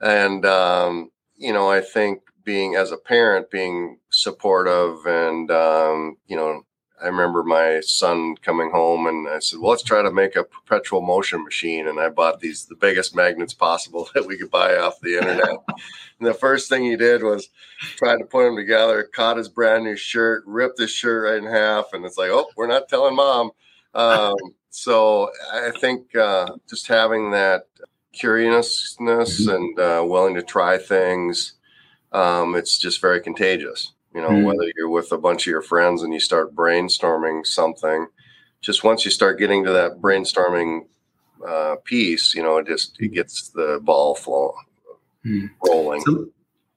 and, 0.00 0.46
um, 0.46 1.10
you 1.36 1.52
know, 1.52 1.70
I 1.70 1.80
think 1.80 2.20
being 2.44 2.76
as 2.76 2.92
a 2.92 2.98
parent, 2.98 3.50
being 3.50 3.98
supportive 4.10 5.06
and, 5.06 5.50
um, 5.50 6.18
you 6.26 6.36
know, 6.36 6.62
I 7.02 7.06
remember 7.06 7.42
my 7.42 7.80
son 7.80 8.36
coming 8.36 8.70
home 8.70 9.06
and 9.06 9.28
I 9.28 9.38
said, 9.38 9.58
well, 9.60 9.70
let's 9.70 9.82
try 9.82 10.02
to 10.02 10.10
make 10.10 10.36
a 10.36 10.44
perpetual 10.44 11.00
motion 11.00 11.42
machine. 11.42 11.88
And 11.88 11.98
I 11.98 12.10
bought 12.10 12.40
these, 12.40 12.66
the 12.66 12.74
biggest 12.74 13.16
magnets 13.16 13.54
possible 13.54 14.08
that 14.14 14.26
we 14.26 14.36
could 14.36 14.50
buy 14.50 14.76
off 14.76 15.00
the 15.00 15.16
internet. 15.16 15.48
and 16.18 16.28
the 16.28 16.34
first 16.34 16.68
thing 16.68 16.84
he 16.84 16.96
did 16.96 17.22
was 17.22 17.48
try 17.96 18.18
to 18.18 18.24
put 18.24 18.44
them 18.44 18.56
together, 18.56 19.02
caught 19.02 19.38
his 19.38 19.48
brand 19.48 19.84
new 19.84 19.96
shirt, 19.96 20.44
ripped 20.46 20.78
his 20.78 20.90
shirt 20.90 21.24
right 21.24 21.42
in 21.42 21.52
half. 21.52 21.92
And 21.92 22.04
it's 22.04 22.18
like, 22.18 22.30
oh, 22.30 22.50
we're 22.56 22.66
not 22.66 22.88
telling 22.88 23.16
mom. 23.16 23.52
Um, 23.94 24.34
so 24.70 25.30
I 25.52 25.70
think 25.70 26.14
uh, 26.14 26.48
just 26.68 26.86
having 26.86 27.30
that 27.30 27.66
curiousness 28.12 29.46
mm-hmm. 29.46 29.50
and 29.50 29.78
uh, 29.78 30.04
willing 30.04 30.34
to 30.34 30.42
try 30.42 30.76
things, 30.76 31.54
um, 32.12 32.54
it's 32.54 32.78
just 32.78 33.00
very 33.00 33.20
contagious. 33.20 33.92
You 34.14 34.20
know, 34.20 34.30
mm. 34.30 34.44
whether 34.44 34.70
you're 34.76 34.88
with 34.88 35.12
a 35.12 35.18
bunch 35.18 35.42
of 35.42 35.50
your 35.50 35.62
friends 35.62 36.02
and 36.02 36.12
you 36.12 36.20
start 36.20 36.54
brainstorming 36.54 37.46
something, 37.46 38.08
just 38.60 38.82
once 38.82 39.04
you 39.04 39.10
start 39.10 39.38
getting 39.38 39.64
to 39.64 39.72
that 39.72 40.00
brainstorming 40.00 40.86
uh, 41.46 41.76
piece, 41.84 42.34
you 42.34 42.42
know, 42.42 42.58
it 42.58 42.66
just 42.66 42.96
it 42.98 43.12
gets 43.12 43.50
the 43.50 43.80
ball 43.82 44.14
flowing, 44.14 44.64
mm. 45.24 45.50
rolling. 45.64 46.00
So, 46.02 46.28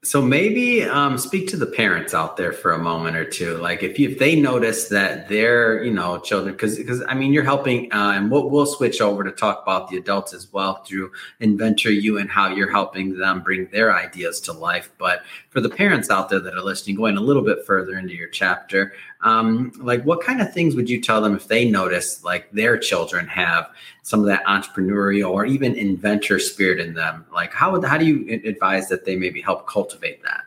so 0.03 0.21
maybe 0.21 0.83
um, 0.83 1.17
speak 1.17 1.47
to 1.47 1.57
the 1.57 1.65
parents 1.65 2.13
out 2.13 2.35
there 2.35 2.51
for 2.51 2.73
a 2.73 2.77
moment 2.77 3.15
or 3.15 3.23
two. 3.23 3.55
Like 3.57 3.83
if 3.83 3.97
you, 3.97 4.09
if 4.09 4.19
they 4.19 4.35
notice 4.35 4.89
that 4.89 5.29
their 5.29 5.81
you 5.81 5.93
know 5.93 6.19
children, 6.19 6.53
because 6.53 6.77
because 6.77 7.01
I 7.07 7.13
mean 7.13 7.31
you're 7.31 7.45
helping, 7.45 7.91
uh, 7.93 8.11
and 8.15 8.29
we'll 8.29 8.49
we'll 8.49 8.65
switch 8.65 8.99
over 8.99 9.23
to 9.23 9.31
talk 9.31 9.61
about 9.63 9.89
the 9.89 9.95
adults 9.95 10.33
as 10.33 10.51
well 10.51 10.83
through 10.83 11.13
Inventor 11.39 11.91
U 11.91 12.17
and 12.17 12.29
how 12.29 12.49
you're 12.49 12.69
helping 12.69 13.17
them 13.17 13.41
bring 13.41 13.67
their 13.67 13.95
ideas 13.95 14.41
to 14.41 14.51
life. 14.51 14.91
But 14.97 15.23
for 15.49 15.61
the 15.61 15.69
parents 15.69 16.09
out 16.09 16.29
there 16.29 16.41
that 16.41 16.53
are 16.53 16.61
listening, 16.61 16.97
going 16.97 17.15
a 17.15 17.21
little 17.21 17.43
bit 17.43 17.65
further 17.65 17.97
into 17.97 18.13
your 18.13 18.29
chapter, 18.29 18.93
um, 19.23 19.71
like 19.77 20.03
what 20.03 20.21
kind 20.21 20.41
of 20.41 20.53
things 20.53 20.75
would 20.75 20.89
you 20.89 21.01
tell 21.01 21.21
them 21.21 21.35
if 21.35 21.47
they 21.47 21.69
notice 21.69 22.23
like 22.23 22.51
their 22.51 22.77
children 22.77 23.27
have 23.27 23.69
some 24.01 24.19
of 24.19 24.25
that 24.27 24.43
entrepreneurial 24.45 25.31
or 25.31 25.45
even 25.45 25.75
inventor 25.75 26.39
spirit 26.39 26.79
in 26.79 26.93
them? 26.93 27.25
Like 27.33 27.53
how, 27.53 27.71
would 27.71 27.85
how 27.85 27.97
do 27.97 28.05
you 28.05 28.41
advise 28.45 28.89
that 28.89 29.05
they 29.05 29.15
maybe 29.15 29.41
help 29.41 29.67
cultivate 29.67 30.21
that? 30.23 30.41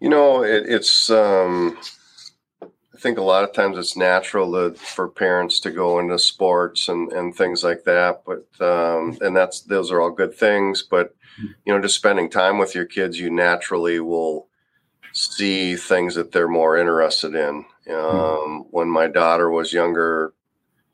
You 0.00 0.08
know 0.08 0.44
it, 0.44 0.66
it's 0.66 1.10
um, 1.10 1.76
i 2.98 3.00
think 3.00 3.18
a 3.18 3.22
lot 3.22 3.44
of 3.44 3.52
times 3.52 3.78
it's 3.78 3.96
natural 3.96 4.52
to, 4.52 4.78
for 4.78 5.08
parents 5.08 5.60
to 5.60 5.70
go 5.70 5.98
into 5.98 6.18
sports 6.18 6.88
and, 6.88 7.12
and 7.12 7.34
things 7.34 7.62
like 7.62 7.84
that 7.84 8.22
but 8.24 8.46
um, 8.64 9.18
and 9.20 9.36
that's 9.36 9.62
those 9.62 9.90
are 9.90 10.00
all 10.00 10.10
good 10.10 10.34
things 10.34 10.82
but 10.82 11.14
you 11.38 11.72
know 11.72 11.80
just 11.80 11.96
spending 11.96 12.28
time 12.28 12.58
with 12.58 12.74
your 12.74 12.84
kids 12.84 13.18
you 13.18 13.30
naturally 13.30 14.00
will 14.00 14.47
see 15.18 15.76
things 15.76 16.14
that 16.14 16.32
they're 16.32 16.48
more 16.48 16.76
interested 16.76 17.34
in. 17.34 17.64
Hmm. 17.86 17.92
Um, 17.92 17.98
mm. 17.98 18.66
When 18.70 18.88
my 18.88 19.08
daughter 19.08 19.50
was 19.50 19.72
younger, 19.72 20.32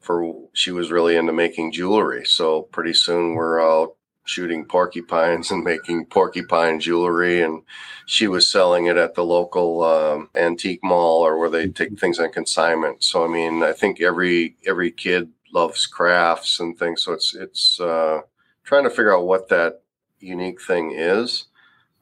for 0.01 0.49
she 0.53 0.71
was 0.71 0.91
really 0.91 1.17
into 1.17 1.33
making 1.33 1.73
jewelry. 1.73 2.25
So 2.25 2.63
pretty 2.63 2.95
soon 2.95 3.35
we're 3.35 3.61
out 3.61 3.97
shooting 4.27 4.65
porcupines 4.65 5.51
and 5.51 5.65
making 5.65 6.07
porcupine 6.07 6.81
jewelry, 6.81 7.43
and 7.43 7.63
she 8.07 8.29
was 8.29 8.49
selling 8.49 8.87
it 8.87 8.97
at 8.97 9.15
the 9.15 9.25
local 9.25 9.83
um, 9.83 10.31
antique 10.35 10.83
mall 10.83 11.23
or 11.23 11.39
where 11.39 11.51
they 11.51 11.69
take 11.69 11.99
things 11.99 12.19
on 12.19 12.33
consignment. 12.33 13.03
So 13.03 13.25
I 13.25 13.29
mean, 13.29 13.63
I 13.63 13.73
think 13.73 14.01
every 14.01 14.57
every 14.67 14.91
kid 14.91 15.31
loves 15.53 15.87
crafts 15.87 16.61
and 16.61 16.79
things. 16.79 17.03
So 17.03 17.13
it's 17.13 17.35
it's 17.35 17.81
uh, 17.81 18.21
trying 18.65 18.85
to 18.85 18.91
figure 18.91 19.17
out 19.17 19.27
what 19.27 19.49
that 19.49 19.83
unique 20.21 20.61
thing 20.63 20.93
is 20.97 21.47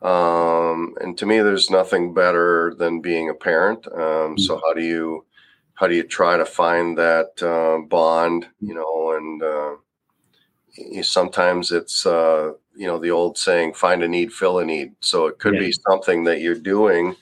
um, 0.02 0.94
and 1.00 1.16
to 1.18 1.26
me, 1.26 1.40
there's 1.40 1.70
nothing 1.70 2.12
better 2.12 2.74
than 2.76 3.00
being 3.00 3.28
a 3.28 3.34
parent. 3.34 3.86
Um, 3.86 4.36
so 4.36 4.56
mm-hmm. 4.56 4.66
how 4.66 4.74
do 4.74 4.82
you 4.82 5.24
how 5.74 5.86
do 5.86 5.94
you 5.94 6.02
try 6.02 6.36
to 6.36 6.44
find 6.44 6.98
that 6.98 7.40
uh, 7.42 7.86
bond? 7.86 8.48
You 8.60 8.74
know, 8.74 9.16
and 9.16 9.42
uh, 9.42 9.76
you, 10.76 11.02
sometimes 11.04 11.70
it's 11.70 12.04
uh, 12.04 12.52
you 12.74 12.86
know 12.86 12.98
the 12.98 13.12
old 13.12 13.38
saying, 13.38 13.74
"Find 13.74 14.02
a 14.02 14.08
need, 14.08 14.32
fill 14.32 14.58
a 14.58 14.64
need." 14.64 14.94
So 15.00 15.26
it 15.26 15.38
could 15.38 15.54
yeah. 15.54 15.60
be 15.60 15.72
something 15.72 16.24
that 16.24 16.40
you're 16.40 16.56
doing. 16.56 17.14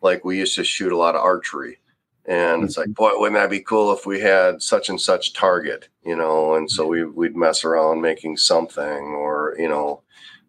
Like 0.00 0.24
we 0.24 0.38
used 0.38 0.56
to 0.56 0.64
shoot 0.64 0.92
a 0.92 0.96
lot 0.96 1.14
of 1.14 1.20
archery, 1.20 1.80
and 2.24 2.64
it's 2.64 2.78
like, 2.78 2.88
mm-hmm. 2.88 2.92
boy, 2.94 3.10
wouldn't 3.18 3.40
that 3.40 3.50
be 3.50 3.60
cool 3.60 3.92
if 3.92 4.06
we 4.06 4.20
had 4.20 4.62
such 4.62 4.88
and 4.88 5.00
such 5.00 5.34
target? 5.34 5.88
You 6.02 6.16
know, 6.16 6.54
and 6.54 6.70
so 6.70 6.86
we 6.86 7.04
we'd 7.04 7.36
mess 7.36 7.62
around 7.62 8.00
making 8.00 8.38
something, 8.38 8.84
or 8.84 9.54
you 9.58 9.68
know 9.68 10.02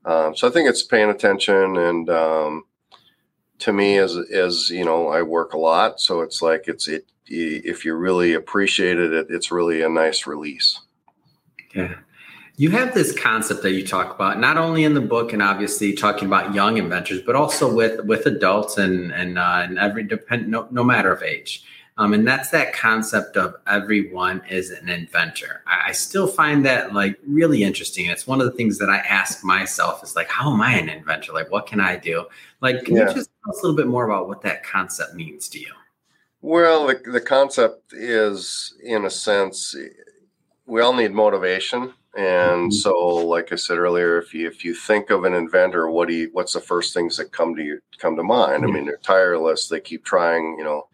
um, 0.05 0.36
so 0.36 0.48
I 0.48 0.51
think 0.51 0.69
it's 0.69 0.83
paying 0.83 1.10
attention, 1.10 1.77
and 1.77 2.10
um, 2.10 2.63
to 3.60 3.72
me, 3.72 3.98
as 3.98 4.17
as 4.33 4.69
you 4.69 4.83
know, 4.83 5.07
I 5.07 5.22
work 5.22 5.53
a 5.53 5.57
lot, 5.57 6.00
so 6.00 6.22
it's 6.22 6.41
like 6.41 6.67
it's 6.67 6.88
it 6.88 7.05
if 7.27 7.86
you 7.86 7.95
really 7.95 8.33
appreciate 8.33 9.00
it, 9.00 9.13
it 9.13 9.27
it's 9.29 9.51
really 9.51 9.81
a 9.81 9.89
nice 9.89 10.27
release. 10.27 10.79
Yeah. 11.74 11.95
You 12.55 12.69
have 12.69 12.93
this 12.93 13.17
concept 13.17 13.63
that 13.63 13.72
you 13.72 13.86
talk 13.86 14.13
about 14.13 14.39
not 14.39 14.57
only 14.57 14.83
in 14.83 14.93
the 14.93 15.01
book 15.01 15.33
and 15.33 15.41
obviously 15.41 15.93
talking 15.93 16.27
about 16.27 16.53
young 16.53 16.77
inventors, 16.77 17.22
but 17.22 17.36
also 17.36 17.74
with 17.74 18.05
with 18.05 18.25
adults 18.25 18.77
and 18.77 19.12
and, 19.12 19.39
uh, 19.39 19.62
and 19.63 19.79
every 19.79 20.03
depend 20.03 20.50
no, 20.50 20.67
no 20.69 20.83
matter 20.83 21.12
of 21.12 21.24
age. 21.24 21.63
Um, 21.98 22.14
and 22.14 22.28
that's 22.28 22.50
that 22.50 22.74
concept 22.74 23.38
of 23.38 23.56
everyone 23.68 24.42
is 24.50 24.72
an 24.72 24.90
inventor. 24.90 25.62
I, 25.68 25.90
I, 25.90 25.92
still 25.92 26.26
find 26.26 26.66
that 26.66 26.92
like 26.92 27.20
really 27.28 27.64
interesting. 27.64 28.08
It's 28.08 28.26
one 28.26 28.42
of 28.42 28.48
the 28.48 28.54
things 28.54 28.80
that 28.80 28.90
I 28.90 28.98
ask 28.98 29.44
myself 29.44 30.02
is 30.04 30.16
like, 30.16 30.28
how 30.28 30.52
am 30.52 30.60
I 30.60 30.74
an 30.74 30.90
inventor? 30.90 31.34
Like, 31.34 31.52
what 31.52 31.68
can 31.68 31.80
I 31.80 31.98
do? 31.98 32.26
Like, 32.62 32.84
can 32.86 32.96
yeah. 32.96 33.10
you 33.10 33.14
just 33.14 33.30
tell 33.44 33.54
us 33.54 33.62
a 33.62 33.66
little 33.68 33.78
bit 33.78 33.88
more 33.88 34.06
about 34.06 34.28
what 34.28 34.42
that 34.42 34.64
concept 34.64 35.14
means 35.14 35.48
to 35.50 35.60
you? 35.60 35.72
Well, 36.42 36.88
the, 36.88 37.00
the 37.12 37.22
concept 37.22 37.94
is, 37.94 38.74
in 38.84 39.06
a 39.06 39.10
sense, 39.10 39.76
we 40.66 40.82
all 40.82 40.94
need 40.94 41.12
motivation. 41.12 41.94
And 42.16 42.70
mm-hmm. 42.70 42.72
so, 42.72 42.98
like 42.98 43.52
I 43.52 43.56
said 43.56 43.78
earlier, 43.78 44.18
if 44.20 44.34
you 44.34 44.48
if 44.48 44.64
you 44.64 44.76
think 44.76 45.10
of 45.10 45.24
an 45.24 45.34
inventor, 45.34 45.90
what 45.90 46.08
do 46.08 46.14
you, 46.14 46.30
what's 46.34 46.54
the 46.54 46.60
first 46.60 46.94
things 46.94 47.18
that 47.18 47.32
come 47.32 47.56
to 47.56 47.64
you 47.64 47.80
come 47.98 48.16
to 48.16 48.24
mind? 48.24 48.64
I 48.64 48.68
mean, 48.68 48.86
they're 48.86 48.98
tireless. 48.98 49.68
They 49.68 49.80
keep 49.80 50.06
trying. 50.06 50.56
You 50.60 50.64
know, 50.64 50.88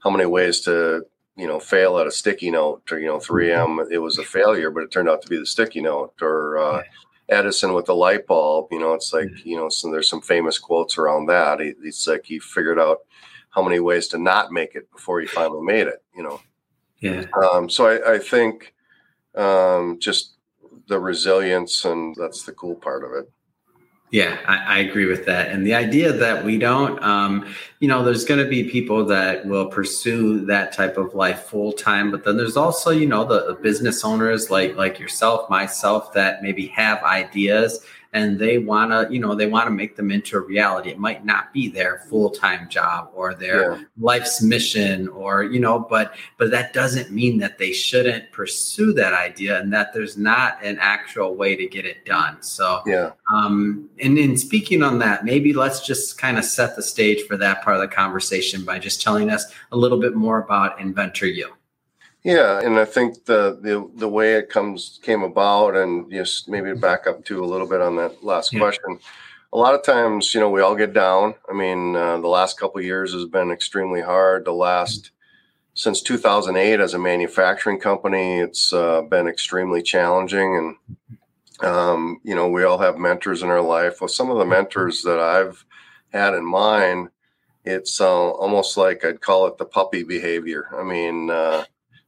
how 0.00 0.10
many 0.10 0.26
ways 0.26 0.60
to 0.62 1.04
you 1.36 1.46
know 1.46 1.60
fail 1.60 1.98
at 1.98 2.06
a 2.06 2.10
sticky 2.10 2.50
note 2.50 2.82
or 2.90 2.98
you 2.98 3.06
know 3.06 3.18
3M 3.18 3.90
it 3.90 3.98
was 3.98 4.18
a 4.18 4.24
failure 4.24 4.70
but 4.70 4.82
it 4.82 4.90
turned 4.90 5.08
out 5.08 5.22
to 5.22 5.28
be 5.28 5.38
the 5.38 5.46
sticky 5.46 5.80
note. 5.80 6.14
Or 6.20 6.58
uh, 6.58 6.82
Edison 7.28 7.72
with 7.74 7.86
the 7.86 7.94
light 7.94 8.26
bulb 8.26 8.68
you 8.72 8.80
know 8.80 8.94
it's 8.94 9.12
like 9.12 9.44
you 9.44 9.56
know 9.56 9.68
so 9.68 9.90
there's 9.90 10.08
some 10.08 10.20
famous 10.20 10.58
quotes 10.58 10.98
around 10.98 11.26
that. 11.26 11.60
It's 11.60 12.06
like 12.06 12.24
he 12.24 12.38
figured 12.38 12.78
out 12.78 12.98
how 13.50 13.62
many 13.62 13.80
ways 13.80 14.08
to 14.08 14.18
not 14.18 14.52
make 14.52 14.74
it 14.74 14.90
before 14.92 15.20
he 15.20 15.26
finally 15.26 15.62
made 15.62 15.86
it 15.86 16.02
you 16.14 16.22
know? 16.22 16.40
Yeah. 17.00 17.24
Um, 17.42 17.70
so 17.70 17.86
I, 17.86 18.14
I 18.14 18.18
think 18.18 18.74
um, 19.34 19.98
just 19.98 20.34
the 20.88 20.98
resilience 20.98 21.84
and 21.84 22.14
that's 22.16 22.42
the 22.42 22.52
cool 22.52 22.74
part 22.74 23.04
of 23.04 23.12
it 23.12 23.30
yeah, 24.10 24.38
I, 24.46 24.76
I, 24.76 24.78
agree 24.80 25.06
with 25.06 25.24
that. 25.26 25.50
And 25.50 25.64
the 25.64 25.74
idea 25.74 26.12
that 26.12 26.44
we 26.44 26.58
don't, 26.58 27.00
um, 27.00 27.46
you 27.78 27.86
know, 27.86 28.02
there's 28.02 28.24
going 28.24 28.42
to 28.42 28.48
be 28.48 28.64
people 28.68 29.04
that 29.06 29.46
will 29.46 29.66
pursue 29.66 30.44
that 30.46 30.72
type 30.72 30.96
of 30.96 31.14
life 31.14 31.44
full 31.44 31.72
time, 31.72 32.10
but 32.10 32.24
then 32.24 32.36
there's 32.36 32.56
also, 32.56 32.90
you 32.90 33.06
know, 33.06 33.24
the, 33.24 33.46
the 33.46 33.54
business 33.54 34.04
owners 34.04 34.50
like 34.50 34.74
like 34.74 34.98
yourself, 34.98 35.48
myself, 35.48 36.12
that 36.14 36.42
maybe 36.42 36.66
have 36.68 37.00
ideas 37.04 37.86
and 38.12 38.38
they 38.38 38.58
want 38.58 38.90
to 38.90 39.12
you 39.12 39.20
know 39.20 39.34
they 39.34 39.46
want 39.46 39.66
to 39.66 39.70
make 39.70 39.96
them 39.96 40.10
into 40.10 40.36
a 40.36 40.40
reality. 40.40 40.90
It 40.90 40.98
might 40.98 41.24
not 41.24 41.52
be 41.52 41.68
their 41.68 41.98
full-time 42.08 42.68
job 42.68 43.10
or 43.14 43.34
their 43.34 43.72
yeah. 43.72 43.82
life's 43.98 44.42
mission 44.42 45.08
or 45.08 45.44
you 45.44 45.60
know 45.60 45.78
but 45.78 46.14
but 46.36 46.50
that 46.50 46.72
doesn't 46.72 47.10
mean 47.10 47.38
that 47.38 47.58
they 47.58 47.72
shouldn't 47.72 48.32
pursue 48.32 48.92
that 48.94 49.14
idea 49.14 49.60
and 49.60 49.72
that 49.72 49.92
there's 49.92 50.16
not 50.16 50.62
an 50.64 50.78
actual 50.80 51.34
way 51.34 51.54
to 51.56 51.66
get 51.66 51.84
it 51.84 52.04
done. 52.04 52.42
So 52.42 52.82
yeah. 52.86 53.12
um 53.32 53.88
and 54.00 54.18
in 54.18 54.36
speaking 54.36 54.82
on 54.82 54.98
that 54.98 55.24
maybe 55.24 55.52
let's 55.52 55.86
just 55.86 56.18
kind 56.18 56.38
of 56.38 56.44
set 56.44 56.76
the 56.76 56.82
stage 56.82 57.26
for 57.26 57.36
that 57.36 57.62
part 57.62 57.76
of 57.76 57.82
the 57.82 57.88
conversation 57.88 58.64
by 58.64 58.78
just 58.78 59.00
telling 59.02 59.30
us 59.30 59.52
a 59.72 59.76
little 59.76 59.98
bit 59.98 60.14
more 60.14 60.38
about 60.38 60.80
Inventor 60.80 61.26
U 61.26 61.52
yeah, 62.22 62.60
and 62.60 62.78
I 62.78 62.84
think 62.84 63.24
the 63.24 63.58
the 63.60 63.88
the 63.94 64.08
way 64.08 64.34
it 64.34 64.50
comes 64.50 65.00
came 65.02 65.22
about, 65.22 65.74
and 65.74 66.10
just 66.10 66.48
maybe 66.48 66.74
back 66.74 67.06
up 67.06 67.24
to 67.26 67.42
a 67.42 67.46
little 67.46 67.66
bit 67.66 67.80
on 67.80 67.96
that 67.96 68.22
last 68.22 68.52
yeah. 68.52 68.58
question. 68.58 68.98
A 69.52 69.58
lot 69.58 69.74
of 69.74 69.82
times, 69.82 70.34
you 70.34 70.40
know, 70.40 70.50
we 70.50 70.60
all 70.60 70.76
get 70.76 70.92
down. 70.92 71.34
I 71.48 71.54
mean, 71.54 71.96
uh, 71.96 72.18
the 72.18 72.28
last 72.28 72.60
couple 72.60 72.80
years 72.82 73.12
has 73.14 73.24
been 73.24 73.50
extremely 73.50 74.02
hard. 74.02 74.44
The 74.44 74.52
last 74.52 75.12
since 75.72 76.02
2008 76.02 76.78
as 76.78 76.92
a 76.92 76.98
manufacturing 76.98 77.80
company, 77.80 78.38
it's 78.40 78.72
uh, 78.72 79.00
been 79.02 79.26
extremely 79.26 79.82
challenging, 79.82 80.76
and 81.60 81.66
um, 81.66 82.20
you 82.22 82.34
know, 82.34 82.48
we 82.48 82.64
all 82.64 82.78
have 82.78 82.98
mentors 82.98 83.42
in 83.42 83.48
our 83.48 83.62
life. 83.62 84.00
Well, 84.00 84.08
some 84.08 84.30
of 84.30 84.36
the 84.36 84.44
mentors 84.44 85.02
that 85.04 85.18
I've 85.18 85.64
had 86.12 86.34
in 86.34 86.44
mind, 86.44 87.08
it's 87.64 87.98
uh, 87.98 88.30
almost 88.30 88.76
like 88.76 89.06
I'd 89.06 89.22
call 89.22 89.46
it 89.46 89.56
the 89.56 89.64
puppy 89.64 90.02
behavior. 90.02 90.68
I 90.78 90.82
mean. 90.82 91.30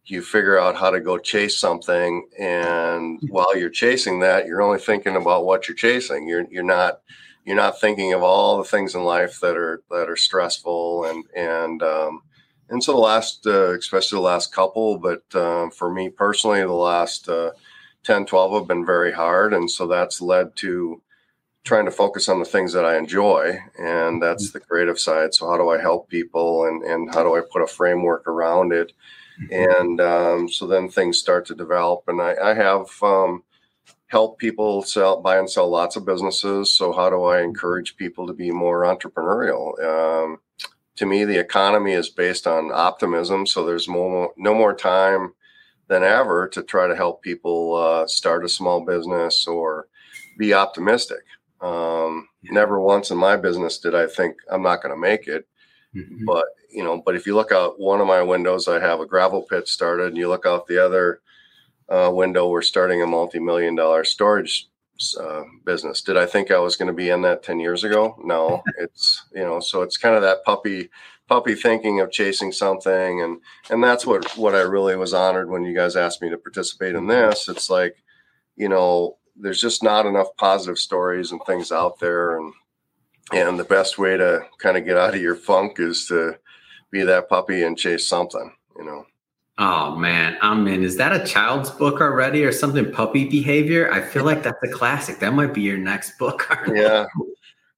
You 0.04 0.20
figure 0.20 0.58
out 0.58 0.76
how 0.76 0.90
to 0.90 1.00
go 1.00 1.16
chase 1.16 1.56
something 1.56 2.28
and 2.38 3.20
while 3.28 3.56
you're 3.56 3.70
chasing 3.70 4.20
that 4.20 4.46
you're 4.46 4.62
only 4.62 4.78
thinking 4.78 5.16
about 5.16 5.46
what 5.46 5.68
you're 5.68 5.76
chasing 5.76 6.28
you're 6.28 6.46
you're 6.50 6.62
not 6.64 7.00
you're 7.44 7.56
not 7.56 7.80
thinking 7.80 8.12
of 8.12 8.22
all 8.22 8.58
the 8.58 8.64
things 8.64 8.94
in 8.94 9.02
life 9.02 9.40
that 9.40 9.56
are 9.56 9.82
that 9.90 10.08
are 10.08 10.16
stressful 10.16 11.04
and 11.04 11.24
and 11.36 11.82
um, 11.82 12.22
and 12.68 12.82
so 12.82 12.92
the 12.92 12.98
last 12.98 13.46
uh, 13.46 13.76
especially 13.76 14.16
the 14.16 14.22
last 14.22 14.54
couple 14.54 14.98
but 14.98 15.22
uh, 15.34 15.68
for 15.70 15.92
me 15.92 16.08
personally 16.08 16.60
the 16.60 16.72
last 16.72 17.28
uh, 17.28 17.50
10 18.04 18.26
12 18.26 18.52
have 18.52 18.68
been 18.68 18.86
very 18.86 19.12
hard 19.12 19.54
and 19.54 19.70
so 19.70 19.86
that's 19.86 20.20
led 20.20 20.54
to 20.56 21.00
trying 21.64 21.84
to 21.84 21.92
focus 21.92 22.28
on 22.28 22.38
the 22.38 22.44
things 22.44 22.72
that 22.72 22.84
i 22.84 22.96
enjoy 22.96 23.56
and 23.78 24.22
that's 24.22 24.48
mm-hmm. 24.48 24.58
the 24.58 24.64
creative 24.64 24.98
side 24.98 25.32
so 25.34 25.48
how 25.48 25.56
do 25.56 25.68
i 25.68 25.80
help 25.80 26.08
people 26.08 26.64
and 26.66 26.82
and 26.82 27.14
how 27.14 27.22
do 27.22 27.36
i 27.36 27.40
put 27.40 27.62
a 27.62 27.66
framework 27.66 28.26
around 28.26 28.72
it 28.72 28.92
and 29.50 30.00
um, 30.00 30.48
so 30.48 30.66
then 30.66 30.88
things 30.88 31.18
start 31.18 31.46
to 31.46 31.54
develop. 31.54 32.04
And 32.06 32.20
I, 32.20 32.34
I 32.42 32.54
have 32.54 32.86
um, 33.02 33.42
helped 34.06 34.38
people 34.38 34.82
sell, 34.82 35.20
buy 35.20 35.38
and 35.38 35.50
sell 35.50 35.68
lots 35.68 35.96
of 35.96 36.04
businesses. 36.04 36.76
So 36.76 36.92
how 36.92 37.10
do 37.10 37.24
I 37.24 37.42
encourage 37.42 37.96
people 37.96 38.26
to 38.26 38.32
be 38.32 38.50
more 38.50 38.82
entrepreneurial? 38.82 39.82
Um, 39.82 40.38
to 40.96 41.06
me, 41.06 41.24
the 41.24 41.38
economy 41.38 41.92
is 41.92 42.10
based 42.10 42.46
on 42.46 42.70
optimism. 42.72 43.46
So 43.46 43.64
there's 43.64 43.88
more, 43.88 44.32
no 44.36 44.54
more 44.54 44.74
time 44.74 45.32
than 45.88 46.02
ever 46.02 46.48
to 46.48 46.62
try 46.62 46.86
to 46.86 46.96
help 46.96 47.22
people 47.22 47.74
uh, 47.74 48.06
start 48.06 48.44
a 48.44 48.48
small 48.48 48.84
business 48.84 49.46
or 49.46 49.88
be 50.38 50.54
optimistic. 50.54 51.22
Um, 51.60 52.28
never 52.44 52.80
once 52.80 53.10
in 53.10 53.18
my 53.18 53.36
business 53.36 53.78
did 53.78 53.94
I 53.94 54.06
think 54.06 54.36
I'm 54.50 54.62
not 54.62 54.82
going 54.82 54.94
to 54.94 55.00
make 55.00 55.26
it. 55.26 55.46
Mm-hmm. 55.94 56.24
But 56.24 56.44
you 56.72 56.82
know, 56.82 57.02
but 57.04 57.14
if 57.14 57.26
you 57.26 57.34
look 57.34 57.52
out 57.52 57.78
one 57.78 58.00
of 58.00 58.06
my 58.06 58.22
windows, 58.22 58.68
I 58.68 58.80
have 58.80 59.00
a 59.00 59.06
gravel 59.06 59.42
pit 59.42 59.68
started, 59.68 60.08
and 60.08 60.16
you 60.16 60.28
look 60.28 60.46
out 60.46 60.66
the 60.66 60.84
other 60.84 61.20
uh, 61.88 62.10
window, 62.12 62.48
we're 62.48 62.62
starting 62.62 63.02
a 63.02 63.06
multi-million 63.06 63.74
dollar 63.74 64.04
storage 64.04 64.68
uh, 65.18 65.42
business. 65.64 66.02
Did 66.02 66.16
I 66.16 66.26
think 66.26 66.50
I 66.50 66.58
was 66.58 66.76
going 66.76 66.88
to 66.88 66.94
be 66.94 67.10
in 67.10 67.22
that 67.22 67.42
ten 67.42 67.60
years 67.60 67.84
ago? 67.84 68.16
No, 68.22 68.62
it's 68.78 69.24
you 69.34 69.42
know, 69.42 69.60
so 69.60 69.82
it's 69.82 69.96
kind 69.96 70.16
of 70.16 70.22
that 70.22 70.44
puppy 70.44 70.90
puppy 71.28 71.54
thinking 71.54 72.00
of 72.00 72.10
chasing 72.10 72.52
something, 72.52 73.22
and 73.22 73.40
and 73.70 73.82
that's 73.82 74.06
what 74.06 74.36
what 74.36 74.54
I 74.54 74.60
really 74.60 74.96
was 74.96 75.14
honored 75.14 75.50
when 75.50 75.64
you 75.64 75.74
guys 75.74 75.96
asked 75.96 76.22
me 76.22 76.30
to 76.30 76.38
participate 76.38 76.94
in 76.94 77.06
this. 77.06 77.48
It's 77.48 77.70
like, 77.70 77.96
you 78.56 78.68
know, 78.68 79.18
there's 79.36 79.60
just 79.60 79.82
not 79.82 80.06
enough 80.06 80.28
positive 80.36 80.78
stories 80.78 81.32
and 81.32 81.40
things 81.46 81.72
out 81.72 81.98
there, 82.00 82.38
and 82.38 82.52
and 83.32 83.58
the 83.58 83.64
best 83.64 83.98
way 83.98 84.16
to 84.16 84.46
kind 84.58 84.76
of 84.76 84.84
get 84.84 84.96
out 84.96 85.14
of 85.14 85.22
your 85.22 85.36
funk 85.36 85.78
is 85.78 86.06
to 86.06 86.38
be 86.92 87.02
that 87.02 87.28
puppy 87.28 87.62
and 87.62 87.76
chase 87.76 88.06
something, 88.06 88.52
you 88.76 88.84
know. 88.84 89.06
Oh 89.58 89.96
man, 89.96 90.38
I'm 90.40 90.66
in. 90.68 90.84
Is 90.84 90.96
that 90.96 91.12
a 91.12 91.26
child's 91.26 91.70
book 91.70 92.00
already 92.00 92.44
or 92.44 92.52
something? 92.52 92.90
Puppy 92.92 93.28
behavior? 93.28 93.92
I 93.92 94.00
feel 94.00 94.24
like 94.24 94.42
that's 94.42 94.62
a 94.62 94.68
classic. 94.68 95.18
That 95.18 95.34
might 95.34 95.52
be 95.52 95.62
your 95.62 95.78
next 95.78 96.18
book. 96.18 96.46
yeah, 96.72 97.06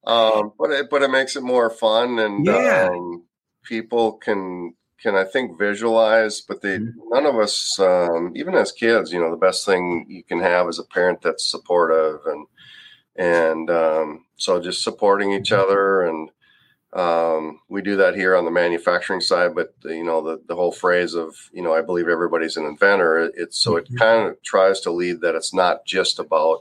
um, 0.07 0.53
but 0.59 0.71
it 0.71 0.91
but 0.91 1.03
it 1.03 1.11
makes 1.11 1.37
it 1.37 1.43
more 1.43 1.71
fun, 1.71 2.19
and 2.19 2.45
yeah. 2.45 2.89
um, 2.93 3.25
people 3.65 4.13
can 4.13 4.75
can 5.01 5.17
I 5.17 5.25
think 5.25 5.59
visualize. 5.59 6.41
But 6.43 6.63
they 6.63 6.79
mm-hmm. 6.79 7.09
none 7.09 7.27
of 7.27 7.37
us, 7.37 7.79
um, 7.81 8.33
even 8.37 8.55
as 8.55 8.71
kids, 8.71 9.13
you 9.13 9.19
know, 9.19 9.31
the 9.31 9.37
best 9.37 9.67
thing 9.67 10.07
you 10.09 10.23
can 10.23 10.41
have 10.41 10.69
is 10.69 10.79
a 10.79 10.85
parent 10.85 11.23
that's 11.23 11.51
supportive 11.51 12.21
and 12.27 12.47
and 13.17 13.71
um, 13.71 14.27
so 14.37 14.61
just 14.61 14.83
supporting 14.83 15.33
each 15.33 15.51
mm-hmm. 15.51 15.61
other 15.61 16.03
and 16.03 16.31
um, 16.95 17.61
we 17.69 17.83
do 17.83 17.97
that 17.97 18.15
here 18.15 18.37
on 18.37 18.45
the 18.45 18.51
manufacturing 18.51 19.21
side 19.21 19.55
but 19.55 19.75
you 19.85 20.05
know 20.05 20.23
the, 20.23 20.41
the 20.47 20.55
whole 20.55 20.73
phrase 20.73 21.15
of 21.15 21.35
you 21.53 21.63
know 21.63 21.75
i 21.75 21.83
believe 21.83 22.09
everybody's 22.09 22.57
an 22.57 22.65
inventor 22.65 23.31
it's 23.35 23.59
so 23.59 23.77
it 23.77 23.85
mm-hmm. 23.87 23.97
kind 23.97 24.29
of 24.29 24.43
tries 24.43 24.81
to 24.81 24.91
lead 24.91 25.21
that 25.21 25.35
it's 25.35 25.53
not 25.53 25.85
just 25.85 26.19
about 26.19 26.61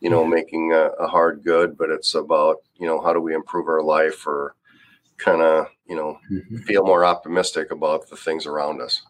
you 0.00 0.10
know 0.10 0.24
making 0.24 0.72
a, 0.72 0.90
a 1.00 1.08
hard 1.08 1.42
good 1.42 1.76
but 1.76 1.90
it's 1.90 2.14
about 2.14 2.56
you 2.76 2.86
know 2.86 3.00
how 3.00 3.12
do 3.12 3.20
we 3.20 3.34
improve 3.34 3.66
our 3.66 3.82
life 3.82 4.26
or 4.26 4.54
kind 5.16 5.42
of 5.42 5.66
you 5.86 5.96
know 5.96 6.18
mm-hmm. 6.30 6.56
feel 6.58 6.84
more 6.84 7.04
optimistic 7.04 7.70
about 7.70 8.08
the 8.10 8.16
things 8.16 8.46
around 8.46 8.80
us 8.80 9.02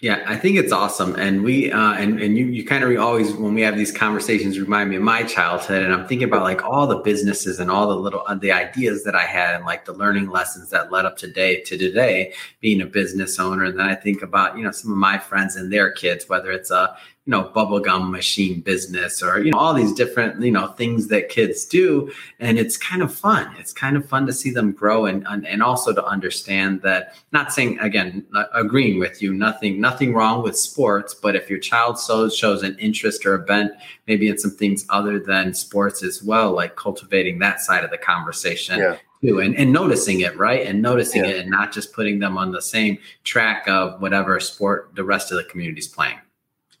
yeah, 0.00 0.22
I 0.28 0.36
think 0.36 0.56
it's 0.56 0.70
awesome, 0.70 1.16
and 1.16 1.42
we 1.42 1.72
uh, 1.72 1.94
and 1.94 2.20
and 2.20 2.38
you 2.38 2.46
you 2.46 2.64
kind 2.64 2.84
of 2.84 3.00
always 3.00 3.32
when 3.32 3.52
we 3.52 3.62
have 3.62 3.76
these 3.76 3.90
conversations 3.90 4.56
remind 4.56 4.90
me 4.90 4.96
of 4.96 5.02
my 5.02 5.24
childhood, 5.24 5.82
and 5.82 5.92
I'm 5.92 6.06
thinking 6.06 6.28
about 6.28 6.44
like 6.44 6.64
all 6.64 6.86
the 6.86 6.98
businesses 6.98 7.58
and 7.58 7.68
all 7.68 7.88
the 7.88 7.96
little 7.96 8.22
uh, 8.28 8.36
the 8.36 8.52
ideas 8.52 9.02
that 9.02 9.16
I 9.16 9.24
had, 9.24 9.56
and 9.56 9.64
like 9.64 9.86
the 9.86 9.92
learning 9.92 10.30
lessons 10.30 10.70
that 10.70 10.92
led 10.92 11.04
up 11.04 11.16
today 11.16 11.62
to 11.62 11.76
today 11.76 12.32
being 12.60 12.80
a 12.80 12.86
business 12.86 13.40
owner, 13.40 13.64
and 13.64 13.76
then 13.76 13.88
I 13.88 13.96
think 13.96 14.22
about 14.22 14.56
you 14.56 14.62
know 14.62 14.70
some 14.70 14.92
of 14.92 14.98
my 14.98 15.18
friends 15.18 15.56
and 15.56 15.72
their 15.72 15.90
kids, 15.90 16.28
whether 16.28 16.52
it's 16.52 16.70
a 16.70 16.96
you 17.28 17.32
know 17.32 17.44
bubblegum 17.54 18.10
machine 18.10 18.62
business 18.62 19.22
or 19.22 19.44
you 19.44 19.50
know 19.50 19.58
all 19.58 19.74
these 19.74 19.92
different 19.92 20.42
you 20.42 20.50
know 20.50 20.68
things 20.68 21.08
that 21.08 21.28
kids 21.28 21.66
do. 21.66 22.10
And 22.40 22.58
it's 22.58 22.78
kind 22.78 23.02
of 23.02 23.14
fun. 23.14 23.54
It's 23.58 23.70
kind 23.70 23.98
of 23.98 24.08
fun 24.08 24.26
to 24.26 24.32
see 24.32 24.50
them 24.50 24.72
grow 24.72 25.04
and 25.04 25.26
and 25.28 25.62
also 25.62 25.92
to 25.92 26.02
understand 26.06 26.80
that 26.82 27.14
not 27.30 27.52
saying 27.52 27.78
again 27.80 28.24
agreeing 28.54 28.98
with 28.98 29.20
you 29.20 29.34
nothing 29.34 29.78
nothing 29.78 30.14
wrong 30.14 30.42
with 30.42 30.56
sports 30.56 31.14
but 31.14 31.36
if 31.36 31.50
your 31.50 31.58
child 31.58 31.98
shows 32.00 32.34
shows 32.34 32.62
an 32.62 32.78
interest 32.78 33.26
or 33.26 33.34
a 33.34 33.38
bent 33.38 33.72
maybe 34.06 34.28
in 34.28 34.38
some 34.38 34.52
things 34.52 34.86
other 34.88 35.18
than 35.18 35.52
sports 35.52 36.02
as 36.02 36.22
well 36.22 36.52
like 36.52 36.76
cultivating 36.76 37.38
that 37.40 37.60
side 37.60 37.84
of 37.84 37.90
the 37.90 37.98
conversation 37.98 38.78
yeah. 38.78 38.96
too 39.20 39.40
and, 39.40 39.54
and 39.56 39.70
noticing 39.70 40.22
it 40.22 40.34
right? 40.38 40.66
And 40.66 40.80
noticing 40.80 41.24
yeah. 41.24 41.32
it 41.32 41.40
and 41.40 41.50
not 41.50 41.72
just 41.72 41.92
putting 41.92 42.20
them 42.20 42.38
on 42.38 42.52
the 42.52 42.62
same 42.62 42.96
track 43.24 43.68
of 43.68 44.00
whatever 44.00 44.40
sport 44.40 44.92
the 44.94 45.04
rest 45.04 45.30
of 45.30 45.36
the 45.36 45.44
community 45.44 45.80
is 45.80 45.88
playing 45.88 46.18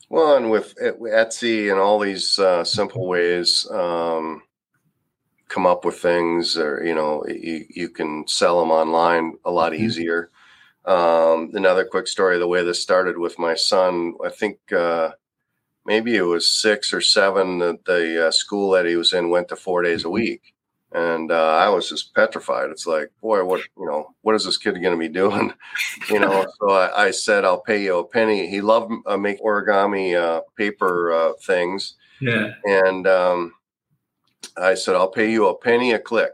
well, 0.08 0.36
and 0.36 0.50
with 0.50 0.74
Etsy 0.76 1.70
and 1.70 1.78
all 1.78 1.98
these 1.98 2.38
uh, 2.38 2.64
simple 2.64 3.06
ways, 3.06 3.66
um, 3.70 4.42
come 5.48 5.66
up 5.66 5.84
with 5.84 5.98
things, 5.98 6.56
or 6.56 6.82
you 6.84 6.94
know, 6.94 7.24
you, 7.26 7.64
you 7.68 7.88
can 7.88 8.26
sell 8.26 8.60
them 8.60 8.70
online 8.70 9.34
a 9.44 9.50
lot 9.50 9.72
mm-hmm. 9.72 9.84
easier. 9.84 10.30
Um, 10.84 11.50
another 11.54 11.84
quick 11.84 12.06
story: 12.06 12.38
the 12.38 12.48
way 12.48 12.64
this 12.64 12.80
started 12.80 13.18
with 13.18 13.38
my 13.38 13.54
son, 13.54 14.14
I 14.24 14.30
think 14.30 14.72
uh, 14.72 15.12
maybe 15.84 16.16
it 16.16 16.22
was 16.22 16.50
six 16.50 16.92
or 16.94 17.00
seven. 17.00 17.58
The, 17.58 17.78
the 17.84 18.28
uh, 18.28 18.30
school 18.30 18.70
that 18.72 18.86
he 18.86 18.96
was 18.96 19.12
in 19.12 19.30
went 19.30 19.48
to 19.48 19.56
four 19.56 19.82
days 19.82 20.02
a 20.02 20.04
mm-hmm. 20.04 20.14
week, 20.14 20.54
and 20.92 21.30
uh, 21.30 21.56
I 21.56 21.68
was 21.68 21.88
just 21.88 22.14
petrified. 22.14 22.70
It's 22.70 22.86
like, 22.86 23.10
boy, 23.20 23.44
what 23.44 23.60
you 23.76 23.86
know, 23.86 24.14
what 24.22 24.34
is 24.34 24.44
this 24.44 24.56
kid 24.56 24.80
going 24.80 24.92
to 24.92 24.96
be 24.96 25.08
doing? 25.08 25.52
you 26.10 26.18
know, 26.18 26.46
so 26.60 26.70
I, 26.70 27.06
I, 27.06 27.10
said, 27.10 27.44
I'll 27.44 27.60
pay 27.60 27.82
you 27.82 27.98
a 27.98 28.04
penny. 28.04 28.48
He 28.48 28.60
loved 28.60 28.92
uh, 29.06 29.16
make 29.16 29.42
origami 29.42 30.14
uh, 30.14 30.42
paper 30.56 31.12
uh, 31.12 31.32
things. 31.44 31.94
Yeah, 32.20 32.54
and 32.64 33.06
um, 33.06 33.54
I 34.56 34.74
said, 34.74 34.96
I'll 34.96 35.10
pay 35.10 35.30
you 35.30 35.48
a 35.48 35.56
penny 35.56 35.92
a 35.92 35.98
click. 35.98 36.32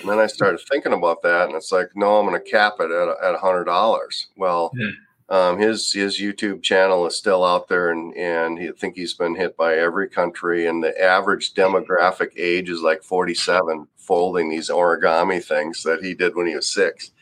And 0.00 0.10
then 0.10 0.18
I 0.18 0.26
started 0.26 0.60
thinking 0.70 0.92
about 0.92 1.22
that, 1.22 1.48
and 1.48 1.56
it's 1.56 1.72
like, 1.72 1.88
no, 1.94 2.18
I'm 2.18 2.26
going 2.26 2.42
to 2.42 2.50
cap 2.50 2.74
it 2.80 2.90
at 2.90 3.08
at 3.24 3.34
a 3.34 3.38
hundred 3.38 3.64
dollars. 3.64 4.28
Well. 4.36 4.70
Yeah 4.74 4.90
um, 5.30 5.58
his 5.58 5.92
his 5.92 6.18
YouTube 6.18 6.60
channel 6.62 7.06
is 7.06 7.16
still 7.16 7.44
out 7.44 7.68
there, 7.68 7.90
and 7.90 8.12
and 8.16 8.58
he, 8.58 8.68
I 8.68 8.72
think 8.72 8.96
he's 8.96 9.14
been 9.14 9.36
hit 9.36 9.56
by 9.56 9.76
every 9.76 10.08
country. 10.08 10.66
And 10.66 10.82
the 10.82 11.00
average 11.00 11.54
demographic 11.54 12.32
age 12.36 12.68
is 12.68 12.82
like 12.82 13.04
47, 13.04 13.86
folding 13.96 14.50
these 14.50 14.70
origami 14.70 15.42
things 15.42 15.84
that 15.84 16.02
he 16.02 16.14
did 16.14 16.34
when 16.34 16.48
he 16.48 16.56
was 16.56 16.68
six. 16.68 17.12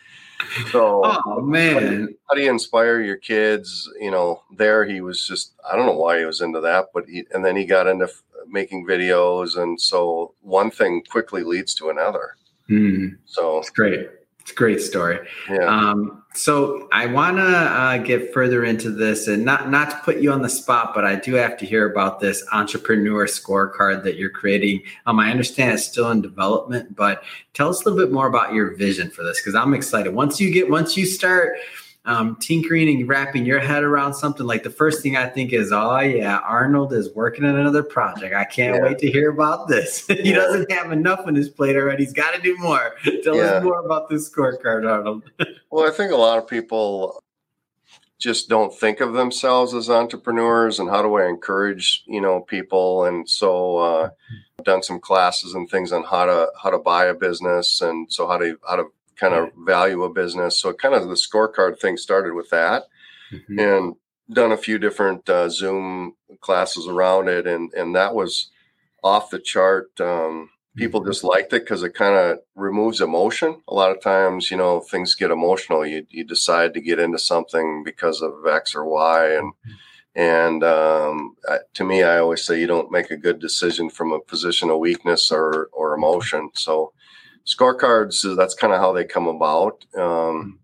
So, 0.70 1.02
oh 1.26 1.40
man, 1.42 1.74
how 1.74 1.80
do, 1.80 1.86
you, 1.86 2.18
how 2.28 2.34
do 2.34 2.42
you 2.42 2.50
inspire 2.50 3.02
your 3.02 3.18
kids? 3.18 3.90
You 4.00 4.10
know, 4.10 4.42
there 4.56 4.86
he 4.86 5.02
was 5.02 5.26
just 5.26 5.52
I 5.70 5.76
don't 5.76 5.84
know 5.84 5.92
why 5.92 6.18
he 6.18 6.24
was 6.24 6.40
into 6.40 6.60
that, 6.62 6.86
but 6.94 7.04
he, 7.06 7.24
and 7.32 7.44
then 7.44 7.56
he 7.56 7.66
got 7.66 7.86
into 7.86 8.08
making 8.46 8.86
videos, 8.86 9.58
and 9.58 9.78
so 9.78 10.32
one 10.40 10.70
thing 10.70 11.02
quickly 11.10 11.42
leads 11.42 11.74
to 11.74 11.90
another. 11.90 12.36
Mm, 12.70 13.18
so 13.26 13.58
it's 13.58 13.70
great. 13.70 14.08
Great 14.52 14.80
story. 14.80 15.18
Yeah. 15.50 15.64
Um, 15.64 16.22
so 16.34 16.88
I 16.92 17.06
want 17.06 17.38
to 17.38 17.42
uh, 17.42 17.98
get 17.98 18.32
further 18.32 18.64
into 18.64 18.90
this, 18.90 19.28
and 19.28 19.44
not 19.44 19.70
not 19.70 19.90
to 19.90 19.96
put 20.04 20.18
you 20.18 20.30
on 20.30 20.42
the 20.42 20.48
spot, 20.48 20.92
but 20.94 21.04
I 21.04 21.16
do 21.16 21.34
have 21.34 21.56
to 21.58 21.66
hear 21.66 21.90
about 21.90 22.20
this 22.20 22.44
entrepreneur 22.52 23.26
scorecard 23.26 24.04
that 24.04 24.16
you're 24.16 24.30
creating. 24.30 24.82
Um, 25.06 25.18
I 25.18 25.30
understand 25.30 25.72
it's 25.72 25.84
still 25.84 26.10
in 26.10 26.20
development, 26.20 26.94
but 26.94 27.22
tell 27.54 27.68
us 27.68 27.84
a 27.84 27.88
little 27.88 27.98
bit 27.98 28.12
more 28.12 28.26
about 28.26 28.52
your 28.52 28.76
vision 28.76 29.10
for 29.10 29.22
this 29.22 29.40
because 29.40 29.54
I'm 29.54 29.74
excited. 29.74 30.14
Once 30.14 30.40
you 30.40 30.52
get, 30.52 30.70
once 30.70 30.96
you 30.96 31.06
start 31.06 31.56
um, 32.08 32.36
tinkering 32.36 32.88
and 32.88 33.06
wrapping 33.06 33.44
your 33.44 33.60
head 33.60 33.84
around 33.84 34.14
something, 34.14 34.46
like 34.46 34.62
the 34.62 34.70
first 34.70 35.02
thing 35.02 35.16
I 35.18 35.28
think 35.28 35.52
is, 35.52 35.70
oh 35.72 36.00
yeah, 36.00 36.38
Arnold 36.38 36.94
is 36.94 37.14
working 37.14 37.44
on 37.44 37.56
another 37.56 37.82
project. 37.82 38.34
I 38.34 38.44
can't 38.44 38.76
yeah. 38.76 38.82
wait 38.82 38.98
to 39.00 39.10
hear 39.10 39.30
about 39.30 39.68
this. 39.68 40.06
he 40.08 40.32
doesn't 40.32 40.72
have 40.72 40.90
enough 40.90 41.20
on 41.26 41.34
his 41.34 41.50
plate 41.50 41.76
already. 41.76 42.04
He's 42.04 42.14
got 42.14 42.34
to 42.34 42.40
do 42.40 42.56
more. 42.56 42.94
Tell 43.22 43.36
yeah. 43.36 43.42
us 43.42 43.62
more 43.62 43.84
about 43.84 44.08
this 44.08 44.28
scorecard, 44.28 44.90
Arnold. 44.90 45.30
well, 45.70 45.86
I 45.86 45.94
think 45.94 46.10
a 46.10 46.16
lot 46.16 46.38
of 46.38 46.48
people 46.48 47.22
just 48.18 48.48
don't 48.48 48.74
think 48.74 49.00
of 49.00 49.12
themselves 49.12 49.74
as 49.74 49.90
entrepreneurs 49.90 50.80
and 50.80 50.88
how 50.88 51.02
do 51.02 51.14
I 51.16 51.26
encourage, 51.26 52.04
you 52.06 52.22
know, 52.22 52.40
people. 52.40 53.04
And 53.04 53.28
so 53.28 53.76
uh, 53.76 54.10
I've 54.58 54.64
done 54.64 54.82
some 54.82 54.98
classes 54.98 55.52
and 55.52 55.68
things 55.68 55.92
on 55.92 56.04
how 56.04 56.24
to 56.24 56.48
how 56.60 56.70
to 56.70 56.78
buy 56.78 57.04
a 57.04 57.14
business 57.14 57.82
and 57.82 58.10
so 58.10 58.26
how 58.26 58.38
to 58.38 58.58
how 58.66 58.76
to 58.76 58.86
kind 59.18 59.34
of 59.34 59.50
value 59.66 60.04
a 60.04 60.12
business. 60.12 60.60
So 60.60 60.72
kind 60.72 60.94
of 60.94 61.08
the 61.08 61.14
scorecard 61.14 61.78
thing 61.78 61.96
started 61.96 62.34
with 62.34 62.50
that, 62.50 62.84
mm-hmm. 63.32 63.58
and 63.58 63.94
done 64.30 64.52
a 64.52 64.56
few 64.56 64.78
different 64.78 65.28
uh, 65.28 65.48
Zoom 65.48 66.14
classes 66.40 66.86
around 66.86 67.28
it, 67.28 67.46
and 67.46 67.72
and 67.74 67.94
that 67.94 68.14
was 68.14 68.50
off 69.02 69.30
the 69.30 69.38
chart. 69.38 69.88
Um, 70.00 70.50
people 70.76 71.00
mm-hmm. 71.00 71.10
just 71.10 71.24
liked 71.24 71.52
it 71.52 71.62
because 71.62 71.82
it 71.82 71.94
kind 71.94 72.14
of 72.14 72.38
removes 72.54 73.00
emotion. 73.00 73.60
A 73.68 73.74
lot 73.74 73.90
of 73.90 74.00
times, 74.00 74.50
you 74.50 74.56
know, 74.56 74.80
things 74.80 75.14
get 75.14 75.30
emotional. 75.30 75.86
You 75.86 76.06
you 76.10 76.24
decide 76.24 76.74
to 76.74 76.80
get 76.80 76.98
into 76.98 77.18
something 77.18 77.82
because 77.84 78.22
of 78.22 78.46
X 78.46 78.74
or 78.74 78.84
Y, 78.84 79.32
and 79.34 79.52
mm-hmm. 79.52 80.20
and 80.20 80.64
um, 80.64 81.36
to 81.74 81.84
me, 81.84 82.02
I 82.02 82.18
always 82.18 82.44
say 82.44 82.60
you 82.60 82.66
don't 82.66 82.92
make 82.92 83.10
a 83.10 83.16
good 83.16 83.40
decision 83.40 83.90
from 83.90 84.12
a 84.12 84.20
position 84.20 84.70
of 84.70 84.78
weakness 84.78 85.32
or 85.32 85.68
or 85.72 85.94
emotion. 85.94 86.50
So 86.54 86.92
scorecards 87.48 88.36
that's 88.36 88.54
kind 88.54 88.72
of 88.72 88.78
how 88.78 88.92
they 88.92 89.04
come 89.04 89.26
about. 89.26 89.84
Um, 89.96 90.60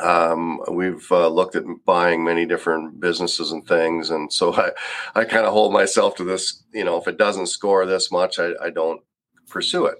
um, 0.00 0.60
we've 0.70 1.06
uh, 1.10 1.28
looked 1.28 1.56
at 1.56 1.64
buying 1.84 2.24
many 2.24 2.46
different 2.46 3.00
businesses 3.00 3.52
and 3.52 3.66
things 3.66 4.10
and 4.10 4.32
so 4.32 4.54
i, 4.56 4.70
I 5.14 5.24
kind 5.24 5.46
of 5.46 5.52
hold 5.52 5.72
myself 5.72 6.16
to 6.16 6.24
this 6.24 6.62
you 6.72 6.84
know 6.84 6.98
if 6.98 7.08
it 7.08 7.16
doesn't 7.16 7.46
score 7.46 7.86
this 7.86 8.10
much 8.10 8.38
i, 8.38 8.52
I 8.62 8.70
don't 8.70 9.02
pursue 9.48 9.86
it. 9.86 9.98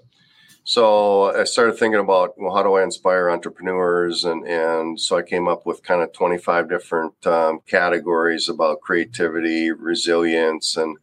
So 0.63 1.35
i 1.35 1.45
started 1.45 1.77
thinking 1.77 1.99
about 1.99 2.33
well 2.37 2.55
how 2.55 2.63
do 2.63 2.73
i 2.73 2.83
inspire 2.83 3.29
entrepreneurs? 3.29 4.23
And 4.23 4.47
and 4.47 4.99
so 4.99 5.17
i 5.17 5.23
came 5.23 5.47
up 5.47 5.65
with 5.65 5.83
kind 5.83 6.01
of 6.01 6.13
25 6.13 6.69
different 6.69 7.25
um, 7.25 7.61
categories 7.67 8.49
about 8.49 8.81
creativity 8.81 9.71
resilience 9.71 10.77
and 10.77 10.97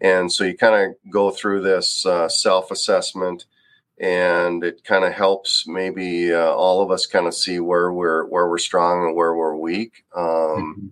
and 0.00 0.32
so 0.32 0.42
you 0.42 0.56
kind 0.56 0.74
of 0.74 1.12
go 1.12 1.30
through 1.30 1.60
this 1.60 2.04
uh, 2.04 2.28
self-assessment 2.28 3.44
and 4.02 4.64
it 4.64 4.82
kind 4.82 5.04
of 5.04 5.12
helps 5.12 5.64
maybe 5.68 6.34
uh, 6.34 6.50
all 6.50 6.82
of 6.82 6.90
us 6.90 7.06
kind 7.06 7.28
of 7.28 7.34
see 7.34 7.60
where 7.60 7.92
we're 7.92 8.26
where 8.26 8.48
we're 8.48 8.58
strong 8.58 9.06
and 9.06 9.16
where 9.16 9.34
we're 9.34 9.56
weak. 9.56 10.04
Um, 10.14 10.24
mm-hmm. 10.26 10.86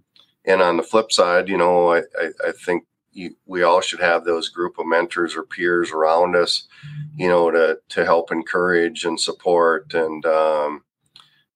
And 0.46 0.62
on 0.62 0.76
the 0.76 0.82
flip 0.82 1.12
side, 1.12 1.48
you 1.48 1.58
know, 1.58 1.92
I, 1.92 1.98
I, 2.18 2.30
I 2.48 2.52
think 2.52 2.84
you, 3.12 3.34
we 3.46 3.64
all 3.64 3.80
should 3.80 4.00
have 4.00 4.24
those 4.24 4.48
group 4.48 4.78
of 4.78 4.86
mentors 4.86 5.36
or 5.36 5.42
peers 5.42 5.90
around 5.90 6.36
us, 6.36 6.68
you 7.16 7.28
know, 7.28 7.50
to 7.50 7.80
to 7.90 8.04
help 8.04 8.30
encourage 8.30 9.04
and 9.04 9.20
support. 9.20 9.92
And 9.92 10.24
um, 10.24 10.84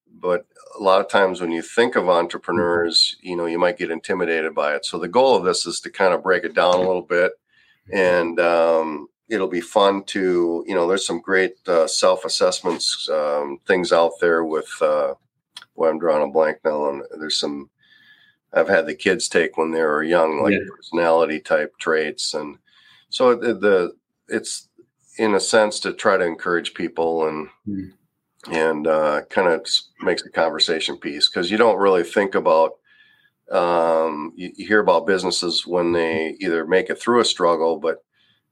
but 0.09 0.45
a 0.77 0.83
lot 0.83 0.99
of 0.99 1.07
times 1.07 1.39
when 1.39 1.51
you 1.51 1.61
think 1.61 1.95
of 1.95 2.09
entrepreneurs, 2.09 3.15
you 3.21 3.37
know, 3.37 3.45
you 3.45 3.57
might 3.57 3.77
get 3.77 3.91
intimidated 3.91 4.53
by 4.53 4.75
it. 4.75 4.85
So 4.85 4.99
the 4.99 5.07
goal 5.07 5.37
of 5.37 5.45
this 5.45 5.65
is 5.65 5.79
to 5.81 5.89
kind 5.89 6.13
of 6.13 6.21
break 6.21 6.43
it 6.43 6.53
down 6.53 6.75
a 6.75 6.79
little 6.79 7.01
bit 7.01 7.31
and 7.91 8.39
um, 8.39 9.07
it'll 9.29 9.47
be 9.47 9.61
fun 9.61 10.03
to 10.03 10.63
you 10.67 10.75
know 10.75 10.87
there's 10.87 11.05
some 11.05 11.19
great 11.19 11.55
uh, 11.67 11.87
self 11.87 12.25
assessments 12.25 13.09
um, 13.11 13.59
things 13.67 13.91
out 13.91 14.13
there 14.21 14.43
with 14.43 14.69
uh, 14.81 15.13
well 15.75 15.89
i'm 15.89 15.99
drawing 15.99 16.27
a 16.27 16.31
blank 16.31 16.57
now 16.63 16.89
and 16.89 17.03
there's 17.19 17.39
some 17.39 17.69
i've 18.53 18.69
had 18.69 18.85
the 18.85 18.95
kids 18.95 19.27
take 19.27 19.57
when 19.57 19.71
they 19.71 19.81
were 19.81 20.03
young 20.03 20.41
like 20.41 20.53
yeah. 20.53 20.59
personality 20.75 21.39
type 21.39 21.73
traits 21.79 22.33
and 22.33 22.57
so 23.09 23.35
the, 23.35 23.53
the, 23.53 23.95
it's 24.27 24.67
in 25.17 25.35
a 25.35 25.39
sense 25.39 25.79
to 25.79 25.93
try 25.93 26.17
to 26.17 26.25
encourage 26.25 26.73
people 26.73 27.27
and 27.27 27.47
mm. 27.67 27.91
and 28.51 28.87
uh, 28.87 29.21
kind 29.29 29.47
of 29.47 29.65
makes 30.01 30.25
a 30.25 30.29
conversation 30.29 30.97
piece 30.97 31.29
because 31.29 31.49
you 31.49 31.57
don't 31.57 31.79
really 31.79 32.03
think 32.03 32.35
about 32.35 32.73
um, 33.51 34.33
you, 34.35 34.51
you 34.55 34.67
hear 34.67 34.79
about 34.79 35.07
businesses 35.07 35.65
when 35.65 35.93
they 35.93 36.35
either 36.39 36.65
make 36.65 36.89
it 36.89 36.99
through 36.99 37.21
a 37.21 37.25
struggle 37.25 37.77
but 37.77 38.03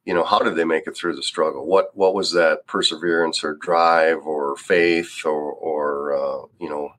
you 0.06 0.14
know 0.14 0.24
how 0.24 0.40
did 0.40 0.56
they 0.56 0.66
make 0.66 0.88
it 0.88 0.96
through 0.96 1.16
the 1.16 1.24
struggle 1.24 1.66
what 1.66 1.96
what 1.96 2.14
was 2.14 2.32
that 2.32 2.66
perseverance 2.68 3.44
or 3.44 3.56
drive 3.56 4.20
or 4.26 4.56
faith 4.58 5.22
or 5.26 5.52
or 5.54 6.14
uh, 6.14 6.46
you 6.60 6.70
know 6.70 6.90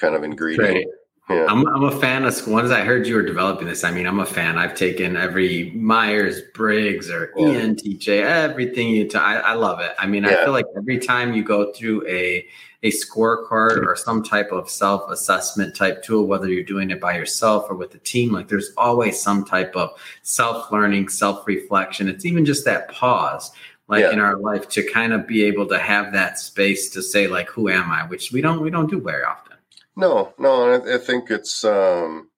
kind 0.00 0.14
of 0.14 0.24
ingredient. 0.24 0.90
Yeah. 1.30 1.46
I'm, 1.48 1.66
I'm 1.68 1.84
a 1.84 2.00
fan 2.00 2.24
of 2.24 2.46
once 2.48 2.70
i 2.70 2.80
heard 2.82 3.06
you 3.06 3.14
were 3.14 3.22
developing 3.22 3.66
this 3.66 3.84
i 3.84 3.90
mean 3.90 4.06
i'm 4.06 4.20
a 4.20 4.26
fan 4.26 4.58
i've 4.58 4.74
taken 4.74 5.16
every 5.16 5.70
myers-briggs 5.70 7.10
or 7.10 7.32
yeah. 7.36 7.46
entj 7.46 8.08
everything 8.08 8.88
you 8.88 9.08
t- 9.08 9.18
I, 9.18 9.38
I 9.40 9.52
love 9.54 9.80
it 9.80 9.92
i 9.98 10.06
mean 10.06 10.24
yeah. 10.24 10.30
i 10.30 10.44
feel 10.44 10.52
like 10.52 10.66
every 10.76 10.98
time 10.98 11.34
you 11.34 11.44
go 11.44 11.72
through 11.72 12.06
a 12.06 12.46
a 12.82 12.90
scorecard 12.90 13.86
or 13.86 13.94
some 13.94 14.22
type 14.22 14.52
of 14.52 14.70
self 14.70 15.10
assessment 15.10 15.76
type 15.76 16.02
tool, 16.02 16.26
whether 16.26 16.48
you're 16.48 16.64
doing 16.64 16.90
it 16.90 17.00
by 17.00 17.16
yourself 17.16 17.66
or 17.68 17.74
with 17.76 17.94
a 17.94 17.98
team. 17.98 18.32
Like 18.32 18.48
there's 18.48 18.72
always 18.76 19.20
some 19.20 19.44
type 19.44 19.76
of 19.76 19.90
self 20.22 20.72
learning, 20.72 21.08
self 21.08 21.46
reflection. 21.46 22.08
It's 22.08 22.24
even 22.24 22.44
just 22.44 22.64
that 22.64 22.90
pause, 22.90 23.52
like 23.88 24.02
yeah. 24.02 24.12
in 24.12 24.20
our 24.20 24.36
life, 24.38 24.68
to 24.70 24.82
kind 24.82 25.12
of 25.12 25.26
be 25.26 25.44
able 25.44 25.66
to 25.68 25.78
have 25.78 26.12
that 26.12 26.38
space 26.38 26.90
to 26.90 27.02
say, 27.02 27.26
like, 27.26 27.48
who 27.48 27.68
am 27.68 27.90
I? 27.90 28.06
Which 28.06 28.32
we 28.32 28.40
don't 28.40 28.62
we 28.62 28.70
don't 28.70 28.90
do 28.90 29.00
very 29.00 29.24
often. 29.24 29.49
No, 29.96 30.32
no, 30.38 30.72
I, 30.72 30.94
I 30.94 30.98
think 30.98 31.30
it's 31.30 31.64
um, 31.64 32.30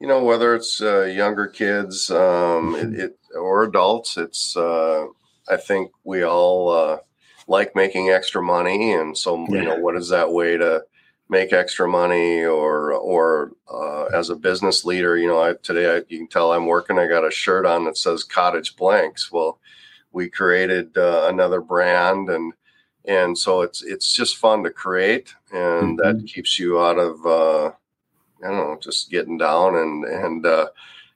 you 0.00 0.06
know, 0.06 0.24
whether 0.24 0.54
it's 0.54 0.80
uh, 0.80 1.02
younger 1.02 1.46
kids 1.46 2.10
um, 2.10 2.74
it, 2.74 2.98
it, 2.98 3.18
or 3.34 3.64
adults, 3.64 4.16
it's 4.16 4.56
uh, 4.56 5.06
I 5.48 5.56
think 5.56 5.90
we 6.04 6.22
all 6.22 6.70
uh, 6.70 6.98
like 7.46 7.76
making 7.76 8.10
extra 8.10 8.42
money, 8.42 8.92
and 8.92 9.16
so 9.16 9.46
yeah. 9.48 9.56
you 9.56 9.62
know, 9.62 9.78
what 9.78 9.96
is 9.96 10.08
that 10.08 10.32
way 10.32 10.56
to 10.56 10.84
make 11.28 11.52
extra 11.52 11.86
money, 11.86 12.44
or 12.44 12.92
or 12.92 13.52
uh, 13.72 14.04
as 14.06 14.30
a 14.30 14.36
business 14.36 14.84
leader, 14.84 15.16
you 15.16 15.28
know, 15.28 15.40
I, 15.40 15.54
today 15.62 15.96
I, 15.96 16.02
you 16.08 16.18
can 16.18 16.28
tell 16.28 16.52
I'm 16.52 16.66
working. 16.66 16.98
I 16.98 17.06
got 17.06 17.26
a 17.26 17.30
shirt 17.30 17.66
on 17.66 17.84
that 17.84 17.98
says 17.98 18.24
Cottage 18.24 18.76
Blanks. 18.76 19.30
Well, 19.30 19.58
we 20.12 20.28
created 20.28 20.96
uh, 20.96 21.26
another 21.28 21.60
brand, 21.60 22.30
and 22.30 22.52
and 23.10 23.36
so 23.36 23.62
it's 23.62 23.82
it's 23.82 24.14
just 24.14 24.36
fun 24.36 24.62
to 24.62 24.70
create, 24.70 25.34
and 25.52 25.98
mm-hmm. 25.98 26.18
that 26.18 26.26
keeps 26.26 26.60
you 26.60 26.80
out 26.80 26.96
of 26.96 27.26
uh, 27.26 27.72
I 28.42 28.48
don't 28.48 28.56
know, 28.56 28.78
just 28.80 29.10
getting 29.10 29.36
down, 29.36 29.74
and 29.74 30.04
and 30.04 30.46
uh, 30.46 30.68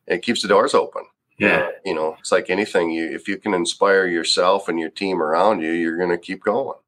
it 0.09 0.23
keeps 0.23 0.43
the 0.43 0.49
doors 0.49 0.75
open. 0.75 1.05
Yeah. 1.39 1.69
You 1.85 1.95
know, 1.95 2.17
it's 2.19 2.33
like 2.33 2.51
anything 2.51 2.91
you 2.91 3.09
if 3.11 3.29
you 3.29 3.37
can 3.37 3.55
inspire 3.55 4.07
yourself 4.07 4.69
and 4.69 4.79
your 4.79 4.91
team 4.91 5.23
around 5.23 5.61
you, 5.61 5.71
you're 5.71 5.97
going 5.97 6.11
to 6.11 6.19
keep 6.19 6.43
going. 6.43 6.79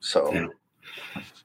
So 0.00 0.32
yeah. 0.32 0.48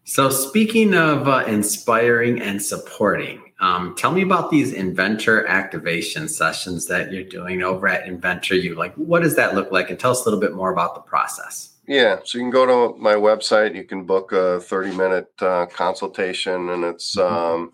So 0.06 0.30
speaking 0.30 0.96
of 0.96 1.28
uh, 1.28 1.46
inspiring 1.48 2.42
and 2.42 2.62
supporting, 2.62 3.54
um, 3.60 3.96
tell 3.96 4.12
me 4.12 4.24
about 4.24 4.50
these 4.50 4.74
inventor 4.74 5.48
activation 5.48 6.28
sessions 6.28 6.88
that 6.88 7.14
you're 7.14 7.24
doing 7.24 7.64
over 7.64 7.88
at 7.88 8.06
Inventor 8.08 8.56
U. 8.56 8.76
Like, 8.76 8.94
what 8.96 9.24
does 9.24 9.36
that 9.38 9.56
look 9.56 9.72
like? 9.72 9.90
And 9.90 9.98
tell 9.98 10.12
us 10.12 10.22
a 10.22 10.26
little 10.26 10.42
bit 10.42 10.54
more 10.54 10.74
about 10.74 10.96
the 10.96 11.02
process. 11.02 11.73
Yeah, 11.88 12.20
so 12.24 12.38
you 12.38 12.46
can 12.46 12.52
go 12.52 12.66
to 12.66 12.98
my 12.98 13.16
website. 13.16 13.76
You 13.76 13.84
can 13.84 14.06
book 14.06 14.32
a 14.32 14.62
30 14.62 14.96
minute 14.96 15.32
uh, 15.42 15.66
consultation, 15.66 16.70
and 16.70 16.84
it's 16.86 17.16
mm-hmm. 17.16 17.36
um, 17.36 17.74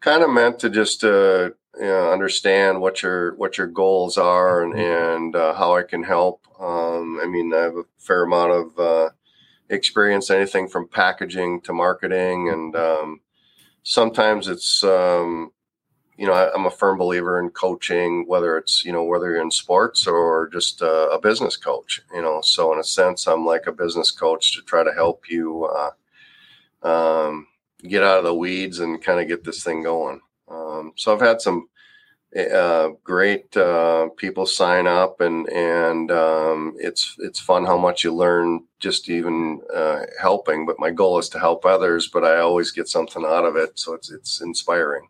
kind 0.00 0.22
of 0.22 0.30
meant 0.30 0.60
to 0.60 0.70
just 0.70 1.02
uh, 1.02 1.50
you 1.76 1.86
know, 1.86 2.12
understand 2.12 2.80
what 2.80 3.02
your 3.02 3.34
what 3.36 3.58
your 3.58 3.66
goals 3.66 4.18
are 4.18 4.62
and, 4.62 4.74
mm-hmm. 4.74 5.14
and 5.24 5.36
uh, 5.36 5.54
how 5.54 5.76
I 5.76 5.82
can 5.82 6.02
help. 6.04 6.46
Um, 6.60 7.18
I 7.22 7.26
mean, 7.26 7.52
I 7.52 7.62
have 7.62 7.76
a 7.76 7.84
fair 7.98 8.22
amount 8.22 8.52
of 8.52 8.78
uh, 8.78 9.10
experience, 9.68 10.30
anything 10.30 10.68
from 10.68 10.88
packaging 10.88 11.62
to 11.62 11.72
marketing, 11.72 12.50
and 12.50 12.76
um, 12.76 13.20
sometimes 13.82 14.46
it's 14.46 14.84
um, 14.84 15.50
you 16.20 16.26
know 16.26 16.34
I, 16.34 16.54
am 16.54 16.66
a 16.66 16.70
firm 16.70 16.98
believer 16.98 17.40
in 17.40 17.48
coaching, 17.48 18.26
whether 18.28 18.58
it's 18.58 18.84
you 18.84 18.92
know 18.92 19.04
whether 19.04 19.30
you're 19.32 19.42
in 19.42 19.50
sports 19.50 20.06
or 20.06 20.50
just 20.52 20.82
a, 20.82 21.08
a, 21.08 21.18
business 21.18 21.56
coach. 21.56 22.02
You 22.12 22.20
know, 22.20 22.42
so 22.42 22.74
in 22.74 22.78
a 22.78 22.84
sense, 22.84 23.26
I'm 23.26 23.46
like 23.46 23.66
a 23.66 23.72
business 23.72 24.10
coach 24.10 24.54
to 24.54 24.62
try 24.62 24.84
to 24.84 24.92
help 24.92 25.30
you. 25.30 25.64
Uh, 25.64 25.90
um, 26.82 27.46
get 27.82 28.02
out 28.02 28.18
of 28.18 28.24
the 28.24 28.34
weeds 28.34 28.80
and 28.80 29.02
kind 29.02 29.18
of 29.20 29.28
get 29.28 29.44
this 29.44 29.64
thing 29.64 29.82
going. 29.82 30.20
Um, 30.48 30.92
so 30.96 31.14
I've 31.14 31.20
had 31.22 31.40
some 31.40 31.68
uh, 32.36 32.90
great 33.02 33.56
uh, 33.56 34.08
people 34.16 34.44
sign 34.44 34.86
up, 34.86 35.22
and 35.22 35.48
and 35.48 36.10
um, 36.10 36.74
it's 36.78 37.16
it's 37.20 37.40
fun 37.40 37.64
how 37.64 37.78
much 37.78 38.04
you 38.04 38.14
learn 38.14 38.64
just 38.78 39.08
even 39.08 39.62
uh, 39.74 40.02
helping. 40.20 40.66
But 40.66 40.78
my 40.78 40.90
goal 40.90 41.18
is 41.18 41.30
to 41.30 41.38
help 41.38 41.64
others, 41.64 42.08
but 42.08 42.24
I 42.24 42.40
always 42.40 42.72
get 42.72 42.88
something 42.88 43.24
out 43.24 43.46
of 43.46 43.56
it, 43.56 43.78
so 43.78 43.94
it's 43.94 44.10
it's 44.10 44.42
inspiring. 44.42 45.08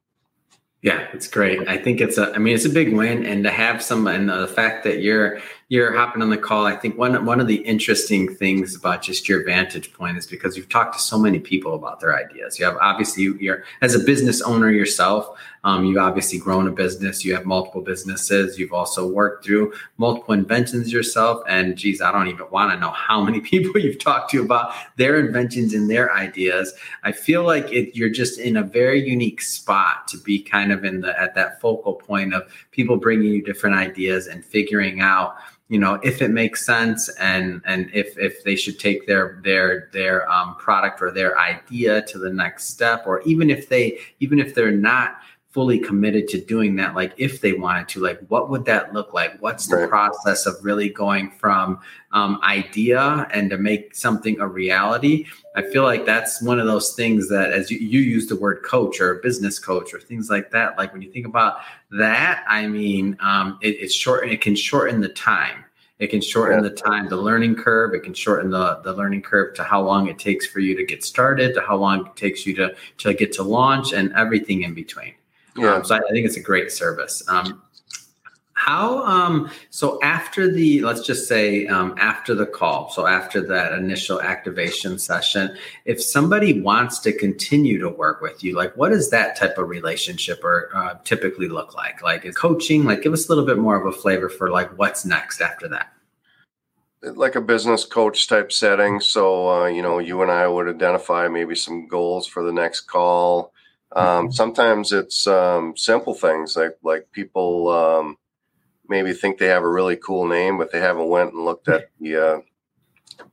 Yeah, 0.83 1.09
it's 1.13 1.29
great. 1.29 1.69
I 1.69 1.77
think 1.77 2.01
it's 2.01 2.17
a. 2.17 2.33
I 2.35 2.39
mean, 2.39 2.55
it's 2.55 2.65
a 2.65 2.71
big 2.71 2.95
win, 2.95 3.27
and 3.27 3.45
to 3.45 3.51
have 3.51 3.83
some, 3.83 4.07
and 4.07 4.31
the 4.31 4.49
fact 4.49 4.85
that 4.85 5.03
you're 5.03 5.41
you're 5.71 5.97
hopping 5.97 6.21
on 6.21 6.31
the 6.31 6.37
call. 6.37 6.67
I 6.67 6.75
think 6.75 6.99
one 6.99 7.25
one 7.25 7.39
of 7.39 7.47
the 7.47 7.59
interesting 7.59 8.35
things 8.35 8.75
about 8.75 9.03
just 9.03 9.29
your 9.29 9.45
vantage 9.45 9.93
point 9.93 10.19
is 10.19 10.27
because 10.27 10.57
you've 10.57 10.69
talked 10.69 10.95
to 10.95 11.01
so 11.01 11.17
many 11.17 11.39
people 11.39 11.77
about 11.77 12.01
their 12.01 12.15
ideas. 12.19 12.59
You 12.59 12.65
have 12.65 12.77
obviously 12.79 13.23
you're 13.39 13.63
as 13.81 13.95
a 13.95 14.01
business 14.01 14.43
owner 14.43 14.71
yourself. 14.71 15.39
Um, 15.63 15.85
you've 15.85 15.99
obviously 15.99 16.39
grown 16.41 16.67
a 16.67 16.73
business. 16.73 17.25
You 17.25 17.35
have 17.37 17.47
multiple 17.47 17.83
businesses. 17.83 18.59
You've 18.59 18.73
also 18.73 19.07
worked 19.07 19.45
through 19.45 19.73
multiple 19.97 20.35
inventions 20.35 20.93
yourself. 20.93 21.43
And 21.47 21.77
geez, 21.77 22.01
I 22.01 22.11
don't 22.11 22.29
even 22.29 22.51
want 22.51 22.73
to 22.73 22.81
know 22.81 22.91
how 22.91 23.23
many 23.23 23.41
people 23.53 23.81
you've 23.81 24.01
talked 24.01 24.31
to 24.33 24.43
about 24.43 24.73
their 24.97 25.21
inventions 25.21 25.73
and 25.73 25.89
their 25.89 26.13
ideas. 26.13 26.75
I 27.05 27.13
feel 27.13 27.45
like 27.45 27.71
it, 27.71 27.95
you're 27.95 28.11
just 28.11 28.41
in 28.41 28.57
a 28.57 28.65
very 28.65 29.09
unique 29.09 29.41
spot 29.41 30.09
to 30.09 30.19
be 30.19 30.43
kind 30.43 30.73
of 30.73 30.85
in 30.85 31.03
the 31.03 31.21
at 31.21 31.37
that 31.37 31.61
focal 31.61 31.95
point 31.95 32.35
of 32.35 32.51
people 32.73 32.97
bringing 32.97 33.33
you 33.33 33.43
different 33.43 33.77
ideas 33.77 34.27
and 34.27 34.45
figuring 34.45 35.01
out 35.01 35.37
you 35.71 35.79
know 35.79 35.95
if 36.03 36.21
it 36.21 36.31
makes 36.31 36.67
sense 36.67 37.09
and 37.21 37.63
and 37.65 37.89
if 37.95 38.19
if 38.19 38.43
they 38.45 38.57
should 38.57 38.79
take 38.79 39.07
their 39.07 39.41
their 39.45 39.89
their 39.93 40.31
um, 40.31 40.57
product 40.57 41.01
or 41.01 41.11
their 41.13 41.39
idea 41.39 42.03
to 42.03 42.19
the 42.19 42.29
next 42.29 42.65
step 42.69 43.05
or 43.07 43.23
even 43.23 43.49
if 43.49 43.69
they 43.69 43.99
even 44.19 44.39
if 44.39 44.55
they're 44.55 44.73
not 44.73 45.21
fully 45.51 45.81
committed 45.81 46.29
to 46.29 46.41
doing 46.41 46.77
that 46.77 46.95
like 46.95 47.13
if 47.17 47.41
they 47.41 47.53
wanted 47.53 47.89
to 47.89 48.01
like 48.01 48.21
what 48.29 48.49
would 48.51 48.65
that 48.65 48.93
look 48.93 49.13
like? 49.13 49.41
What's 49.43 49.67
the 49.67 49.77
right. 49.77 49.89
process 49.89 50.47
of 50.47 50.55
really 50.63 50.89
going 50.89 51.31
from 51.33 51.81
um, 52.13 52.39
idea 52.43 53.27
and 53.33 53.51
to 53.51 53.59
make 53.59 53.95
something 53.95 54.41
a 54.41 54.47
reality? 54.47 55.27
I 55.57 55.63
feel 55.63 55.83
like 55.83 56.07
that's 56.07 56.41
one 56.41 56.61
of 56.61 56.67
those 56.67 56.95
things 56.95 57.29
that 57.31 57.53
as 57.53 57.71
you, 57.71 57.79
you 57.79 58.01
use 58.01 58.29
the 58.29 58.37
word 58.37 58.63
coach 58.65 59.01
or 59.01 59.17
business 59.17 59.59
coach 59.59 59.93
or 59.93 59.99
things 59.99 60.31
like 60.31 60.53
that 60.53 60.79
like 60.79 60.93
when 60.93 61.03
you 61.03 61.11
think 61.11 61.27
about 61.27 61.59
that 61.91 62.45
i 62.49 62.67
mean 62.69 63.17
um, 63.21 63.59
it, 63.61 63.71
it's 63.81 63.95
short 63.95 64.29
it 64.29 64.41
can 64.41 64.55
shorten 64.55 65.01
the 65.01 65.09
time. 65.09 65.65
It 65.99 66.09
can 66.09 66.23
shorten 66.23 66.63
the 66.63 66.71
time 66.71 67.11
the 67.11 67.17
learning 67.17 67.57
curve. 67.57 67.93
It 67.93 68.03
can 68.05 68.15
shorten 68.15 68.51
the, 68.51 68.81
the 68.85 68.95
learning 68.95 69.21
curve 69.21 69.55
to 69.57 69.63
how 69.63 69.83
long 69.83 70.09
it 70.09 70.19
takes 70.19 70.47
for 70.47 70.61
you 70.61 70.75
to 70.75 70.83
get 70.83 71.05
started 71.05 71.53
to 71.55 71.61
how 71.61 71.77
long 71.77 72.07
it 72.07 72.17
takes 72.17 72.47
you 72.47 72.55
to 72.57 72.75
to 72.99 73.13
get 73.13 73.33
to 73.33 73.43
launch 73.43 73.93
and 73.93 74.11
everything 74.15 74.63
in 74.63 74.73
between 74.73 75.13
yeah. 75.57 75.75
Um, 75.75 75.85
so 75.85 75.95
I, 75.95 75.99
I, 75.99 76.11
think 76.11 76.27
it's 76.27 76.37
a 76.37 76.43
great 76.43 76.71
service. 76.73 77.23
Um, 77.29 77.63
how 78.61 79.03
um, 79.07 79.51
so 79.71 79.99
after 80.03 80.53
the 80.53 80.83
let's 80.83 81.01
just 81.01 81.27
say 81.27 81.67
um, 81.69 81.95
after 81.97 82.35
the 82.35 82.45
call 82.45 82.91
so 82.91 83.07
after 83.07 83.41
that 83.41 83.73
initial 83.73 84.21
activation 84.21 84.99
session 84.99 85.57
if 85.87 86.03
somebody 86.03 86.61
wants 86.61 86.99
to 86.99 87.11
continue 87.11 87.79
to 87.79 87.89
work 87.89 88.21
with 88.21 88.45
you 88.45 88.55
like 88.55 88.77
what 88.77 88.91
does 88.91 89.09
that 89.09 89.35
type 89.35 89.57
of 89.57 89.71
relationship 89.71 90.45
or 90.45 90.69
uh, 90.75 90.95
typically 91.05 91.49
look 91.49 91.75
like 91.75 92.03
like 92.03 92.27
is 92.27 92.37
coaching 92.37 92.85
like 92.85 93.01
give 93.01 93.15
us 93.15 93.27
a 93.27 93.29
little 93.31 93.47
bit 93.47 93.57
more 93.57 93.81
of 93.81 93.87
a 93.87 93.99
flavor 93.99 94.29
for 94.29 94.51
like 94.51 94.69
what's 94.79 95.07
next 95.07 95.41
after 95.41 95.67
that 95.67 95.95
like 97.03 97.37
a 97.37 97.41
business 97.41 97.87
coach 97.87 98.29
type 98.29 98.53
setting 98.53 99.01
so 99.01 99.49
uh, 99.49 99.67
you 99.69 99.81
know 99.81 100.01
you 100.01 100.21
and 100.21 100.31
i 100.31 100.47
would 100.47 100.69
identify 100.69 101.27
maybe 101.27 101.55
some 101.55 101.89
goals 101.89 102.27
for 102.27 102.43
the 102.43 102.53
next 102.53 102.83
call 102.83 103.55
um, 103.93 104.05
mm-hmm. 104.05 104.31
sometimes 104.31 104.93
it's 104.93 105.27
um, 105.27 105.77
simple 105.77 106.15
things 106.15 106.57
like 106.57 106.77
like 106.83 107.11
people 107.13 107.69
um, 107.69 108.17
maybe 108.89 109.13
think 109.13 109.39
they 109.39 109.47
have 109.47 109.63
a 109.63 109.69
really 109.69 109.97
cool 109.97 110.27
name, 110.27 110.59
but 110.59 110.71
they 110.71 110.81
haven't 110.81 111.09
went 111.09 111.33
and 111.33 111.45
looked 111.45 111.69
at 111.69 111.91
the 112.01 112.17
uh, 112.17 112.41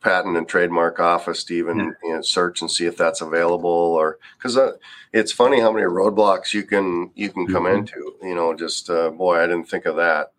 patent 0.02 0.36
and 0.36 0.48
trademark 0.48 1.00
office 1.00 1.44
to 1.46 1.54
even 1.54 1.78
yeah. 1.78 1.92
you 2.04 2.14
know, 2.16 2.22
search 2.22 2.62
and 2.62 2.72
see 2.72 2.86
if 2.86 2.98
that's 2.98 3.22
available. 3.22 3.70
Or 3.70 4.18
because 4.38 4.58
uh, 4.58 4.74
it's 5.14 5.32
funny 5.32 5.60
how 5.60 5.72
many 5.72 5.86
roadblocks 5.86 6.54
you 6.54 6.64
can 6.64 7.12
you 7.14 7.30
can 7.30 7.46
come 7.46 7.66
mm-hmm. 7.66 7.78
into. 7.78 8.16
You 8.24 8.36
know, 8.36 8.56
just 8.56 8.90
uh, 8.90 9.12
boy, 9.12 9.38
I 9.38 9.46
didn't 9.46 9.70
think 9.70 9.86
of 9.86 9.98
that. 9.98 10.32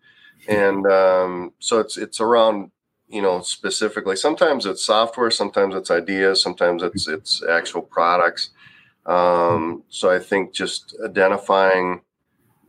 And 0.49 0.85
um, 0.85 1.53
so 1.59 1.79
it's 1.79 1.97
it's 1.97 2.19
around 2.19 2.71
you 3.07 3.21
know 3.21 3.39
specifically. 3.39 4.17
Sometimes 4.17 4.65
it's 4.65 4.83
software, 4.83 5.31
sometimes 5.31 5.75
it's 5.75 5.89
ideas, 5.91 6.43
sometimes 6.43 6.83
it's 6.83 7.07
it's 7.07 7.41
actual 7.41 7.83
products 7.83 8.49
um, 9.05 9.83
so 9.89 10.09
I 10.09 10.19
think 10.19 10.53
just 10.53 10.95
identifying, 11.03 12.01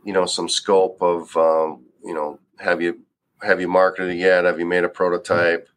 you 0.03 0.13
know, 0.13 0.25
some 0.25 0.49
scope 0.49 1.01
of, 1.01 1.35
um, 1.37 1.83
you 2.03 2.13
know, 2.13 2.39
have 2.59 2.81
you 2.81 3.01
have 3.41 3.59
you 3.59 3.67
marketed 3.67 4.11
it 4.11 4.19
yet? 4.19 4.45
Have 4.45 4.59
you 4.59 4.65
made 4.65 4.83
a 4.83 4.89
prototype? 4.89 5.67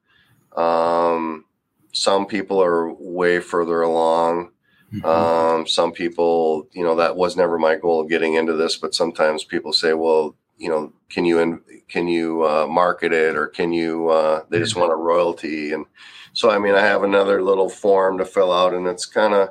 Um, 0.57 1.45
some 1.93 2.27
people 2.27 2.63
are 2.63 2.93
way 2.93 3.41
further 3.41 3.83
along. 3.83 4.51
Mm-hmm. 4.93 5.07
Um, 5.07 5.67
some 5.67 5.93
people, 5.93 6.69
you 6.73 6.85
know, 6.85 6.97
that 6.97 7.17
was 7.17 7.37
never 7.37 7.59
my 7.59 7.77
goal 7.77 8.01
of 8.01 8.09
getting 8.09 8.35
into 8.35 8.53
this, 8.53 8.77
but 8.77 8.95
sometimes 8.95 9.45
people 9.45 9.73
say, 9.73 9.93
well, 9.93 10.37
you 10.57 10.69
know, 10.69 10.93
can 11.09 11.25
you 11.25 11.41
in, 11.41 11.61
can 11.89 12.07
you 12.07 12.45
uh, 12.47 12.67
market 12.69 13.13
it 13.13 13.35
or 13.35 13.49
can 13.49 13.73
you? 13.73 14.09
Uh, 14.09 14.45
they 14.51 14.59
just 14.59 14.77
want 14.77 14.93
a 14.93 14.97
royalty, 14.97 15.73
and 15.73 15.85
so 16.33 16.51
I 16.51 16.59
mean, 16.59 16.75
I 16.75 16.81
have 16.81 17.03
another 17.03 17.43
little 17.43 17.69
form 17.69 18.19
to 18.19 18.25
fill 18.25 18.53
out, 18.53 18.73
and 18.73 18.87
it's 18.87 19.05
kind 19.05 19.35
of 19.35 19.49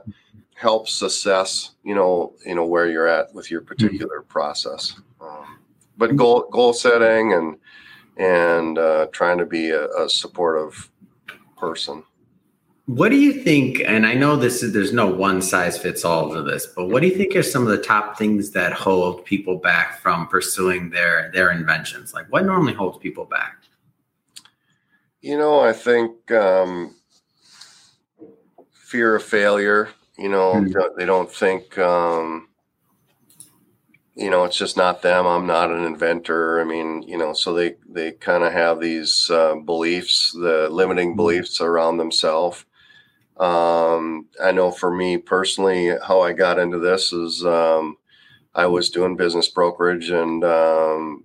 helps 0.64 1.02
assess 1.02 1.72
you 1.84 1.94
know 1.94 2.34
you 2.46 2.56
know 2.56 2.66
where 2.66 2.90
you're 2.90 3.06
at 3.06 3.34
with 3.36 3.52
your 3.52 3.60
hmm. 3.60 3.68
particular 3.68 4.20
mm-hmm. 4.22 4.30
process 4.30 4.96
um, 5.20 5.60
but 5.98 6.16
goal 6.16 6.48
goal 6.52 6.72
setting 6.72 7.34
and 7.34 7.58
and 8.16 8.78
uh, 8.78 9.08
trying 9.12 9.38
to 9.40 9.46
be 9.46 9.72
a, 9.72 9.88
a, 9.88 10.08
supportive 10.08 10.90
person 11.58 12.02
what 12.86 13.10
do 13.10 13.18
you 13.18 13.34
think 13.34 13.82
and 13.86 14.06
i 14.06 14.14
know 14.14 14.38
this 14.38 14.64
is 14.64 14.72
there's 14.72 14.94
no 14.94 15.08
one 15.08 15.42
size 15.42 15.78
fits 15.78 16.06
all 16.06 16.34
to 16.34 16.42
this 16.42 16.66
but 16.66 16.88
what 16.88 17.02
do 17.02 17.08
you 17.10 17.16
think 17.16 17.36
are 17.36 17.44
some 17.44 17.64
of 17.64 17.70
the 17.70 17.84
top 17.84 18.18
things 18.18 18.52
that 18.52 18.72
hold 18.72 19.26
people 19.26 19.58
back 19.58 20.00
from 20.00 20.28
pursuing 20.28 20.90
their 20.92 21.30
their 21.34 21.52
inventions 21.52 22.14
like 22.14 22.26
what 22.32 22.46
normally 22.46 22.74
holds 22.74 22.98
people 23.00 23.26
back 23.26 23.58
you 25.20 25.38
know 25.38 25.60
i 25.60 25.74
think 25.74 26.32
um, 26.32 26.96
fear 28.72 29.16
of 29.16 29.24
failure 29.24 29.90
you 30.18 30.30
know, 30.30 30.54
mm-hmm. 30.54 30.98
they 30.98 31.06
don't 31.06 31.32
think 31.32 31.78
um, 31.78 32.48
you 34.16 34.30
know, 34.30 34.44
it's 34.44 34.58
just 34.58 34.78
not 34.78 35.02
them. 35.02 35.26
I'm 35.26 35.48
not 35.48 35.72
an 35.72 35.86
inventor. 35.86 36.62
I 36.62 36.64
mean, 36.64 37.04
you 37.04 37.18
know, 37.18 37.34
so 37.34 37.54
they 37.54 37.76
they 37.90 38.12
kind 38.12 38.44
of 38.44 38.54
have 38.54 38.80
these 38.80 39.30
uh, 39.32 39.56
beliefs, 39.56 40.32
the 40.34 40.70
limiting 40.70 41.10
mm-hmm. 41.10 41.18
beliefs 41.18 41.62
around 41.62 41.98
themselves. 41.98 42.66
Um, 43.38 44.28
I 44.42 44.52
know 44.52 44.70
for 44.70 44.94
me 44.94 45.18
personally, 45.18 45.92
how 46.06 46.22
I 46.22 46.34
got 46.34 46.60
into 46.60 46.78
this 46.78 47.12
is 47.12 47.44
um, 47.44 47.98
I 48.54 48.68
was 48.68 48.92
doing 48.92 49.18
business 49.18 49.48
brokerage, 49.48 50.12
and 50.12 50.44
um, 50.44 51.24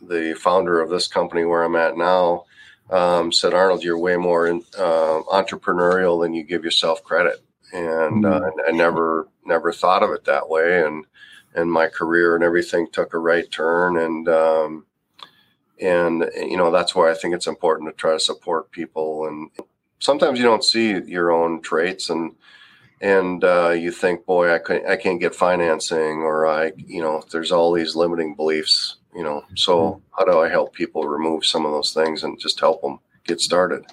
the 0.00 0.34
founder 0.34 0.80
of 0.80 0.90
this 0.90 1.08
company 1.08 1.44
where 1.44 1.64
I'm 1.64 1.74
at 1.74 1.96
now 1.96 2.44
um, 2.90 3.32
said, 3.32 3.52
"Arnold, 3.52 3.82
you're 3.82 3.98
way 3.98 4.16
more 4.16 4.46
in, 4.46 4.62
uh, 4.78 5.22
entrepreneurial 5.32 6.22
than 6.22 6.34
you 6.34 6.44
give 6.44 6.64
yourself 6.64 7.02
credit." 7.02 7.44
And 7.72 8.24
uh. 8.24 8.50
I 8.66 8.72
never 8.72 9.28
never 9.44 9.72
thought 9.72 10.02
of 10.02 10.10
it 10.10 10.24
that 10.24 10.48
way, 10.48 10.84
and 10.84 11.04
and 11.54 11.70
my 11.70 11.88
career 11.88 12.34
and 12.34 12.44
everything 12.44 12.88
took 12.90 13.14
a 13.14 13.18
right 13.18 13.50
turn. 13.50 13.98
And 13.98 14.28
um, 14.28 14.86
and 15.80 16.30
you 16.36 16.56
know 16.56 16.70
that's 16.70 16.94
why 16.94 17.10
I 17.10 17.14
think 17.14 17.34
it's 17.34 17.46
important 17.46 17.88
to 17.88 17.96
try 17.96 18.12
to 18.12 18.20
support 18.20 18.70
people. 18.70 19.26
And 19.26 19.50
sometimes 19.98 20.38
you 20.38 20.44
don't 20.44 20.64
see 20.64 20.98
your 21.00 21.30
own 21.30 21.60
traits. 21.60 22.10
And 22.10 22.34
and 23.00 23.44
uh, 23.44 23.70
you 23.70 23.90
think 23.90 24.26
boy 24.26 24.54
I 24.54 24.58
can't 24.58 24.86
I 24.86 24.96
can't 24.96 25.20
get 25.20 25.34
financing 25.34 26.22
or 26.22 26.46
I 26.46 26.72
you 26.76 27.00
know 27.00 27.22
there's 27.30 27.52
all 27.52 27.72
these 27.72 27.94
limiting 27.94 28.34
beliefs 28.34 28.96
you 29.14 29.22
know. 29.22 29.44
So 29.54 29.78
mm-hmm. 29.78 30.00
how 30.18 30.24
do 30.24 30.40
I 30.40 30.48
help 30.48 30.74
people 30.74 31.06
remove 31.06 31.44
some 31.44 31.64
of 31.64 31.72
those 31.72 31.92
things 31.92 32.22
and 32.22 32.40
just 32.40 32.60
help 32.60 32.82
them 32.82 32.98
get 33.24 33.40
started? 33.40 33.84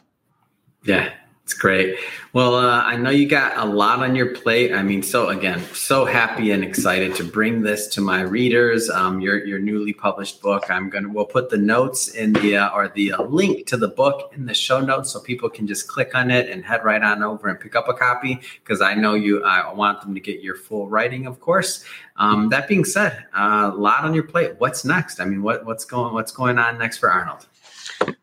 Yeah 0.83 1.11
it's 1.45 1.53
great. 1.53 1.99
Well, 2.33 2.55
uh, 2.55 2.81
I 2.81 2.95
know 2.95 3.11
you 3.11 3.29
got 3.29 3.55
a 3.55 3.65
lot 3.65 3.99
on 3.99 4.15
your 4.15 4.33
plate. 4.33 4.73
I 4.73 4.81
mean, 4.81 5.03
so 5.03 5.29
again, 5.29 5.61
so 5.75 6.03
happy 6.03 6.49
and 6.49 6.63
excited 6.63 7.13
to 7.17 7.23
bring 7.23 7.61
this 7.61 7.85
to 7.89 8.01
my 8.01 8.21
readers. 8.21 8.89
Um, 8.89 9.21
your 9.21 9.45
your 9.45 9.59
newly 9.59 9.93
published 9.93 10.41
book. 10.41 10.71
I'm 10.71 10.89
gonna 10.89 11.07
we'll 11.07 11.27
put 11.27 11.51
the 11.51 11.59
notes 11.59 12.07
in 12.07 12.33
the 12.33 12.57
uh, 12.57 12.71
or 12.71 12.87
the 12.87 13.13
uh, 13.13 13.21
link 13.21 13.67
to 13.67 13.77
the 13.77 13.89
book 13.89 14.33
in 14.33 14.47
the 14.47 14.55
show 14.55 14.81
notes 14.81 15.11
so 15.11 15.19
people 15.19 15.47
can 15.47 15.67
just 15.67 15.87
click 15.87 16.15
on 16.15 16.31
it 16.31 16.49
and 16.49 16.65
head 16.65 16.83
right 16.83 17.03
on 17.03 17.21
over 17.21 17.47
and 17.47 17.59
pick 17.59 17.75
up 17.75 17.87
a 17.89 17.93
copy 17.93 18.39
because 18.63 18.81
I 18.81 18.95
know 18.95 19.13
you. 19.13 19.43
I 19.43 19.71
want 19.71 20.01
them 20.01 20.15
to 20.15 20.19
get 20.19 20.41
your 20.41 20.55
full 20.55 20.89
writing, 20.89 21.27
of 21.27 21.39
course. 21.39 21.85
Um, 22.17 22.49
that 22.49 22.67
being 22.67 22.83
said, 22.83 23.23
uh, 23.37 23.69
a 23.71 23.77
lot 23.77 24.03
on 24.03 24.15
your 24.15 24.23
plate. 24.23 24.53
What's 24.57 24.83
next? 24.83 25.19
I 25.19 25.25
mean, 25.25 25.43
what 25.43 25.63
what's 25.63 25.85
going 25.85 26.11
what's 26.15 26.31
going 26.31 26.57
on 26.57 26.79
next 26.79 26.97
for 26.97 27.11
Arnold? 27.11 27.45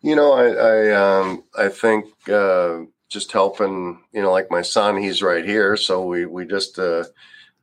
You 0.00 0.16
know, 0.16 0.32
I 0.32 0.48
I, 0.48 1.20
um, 1.20 1.44
I 1.56 1.68
think 1.68 2.06
uh, 2.28 2.80
just 3.12 3.32
helping, 3.32 4.02
you 4.12 4.22
know, 4.22 4.32
like 4.32 4.50
my 4.50 4.62
son, 4.62 4.96
he's 4.96 5.22
right 5.22 5.44
here. 5.44 5.76
So 5.76 6.04
we, 6.04 6.26
we 6.26 6.46
just, 6.46 6.78
uh, 6.78 7.04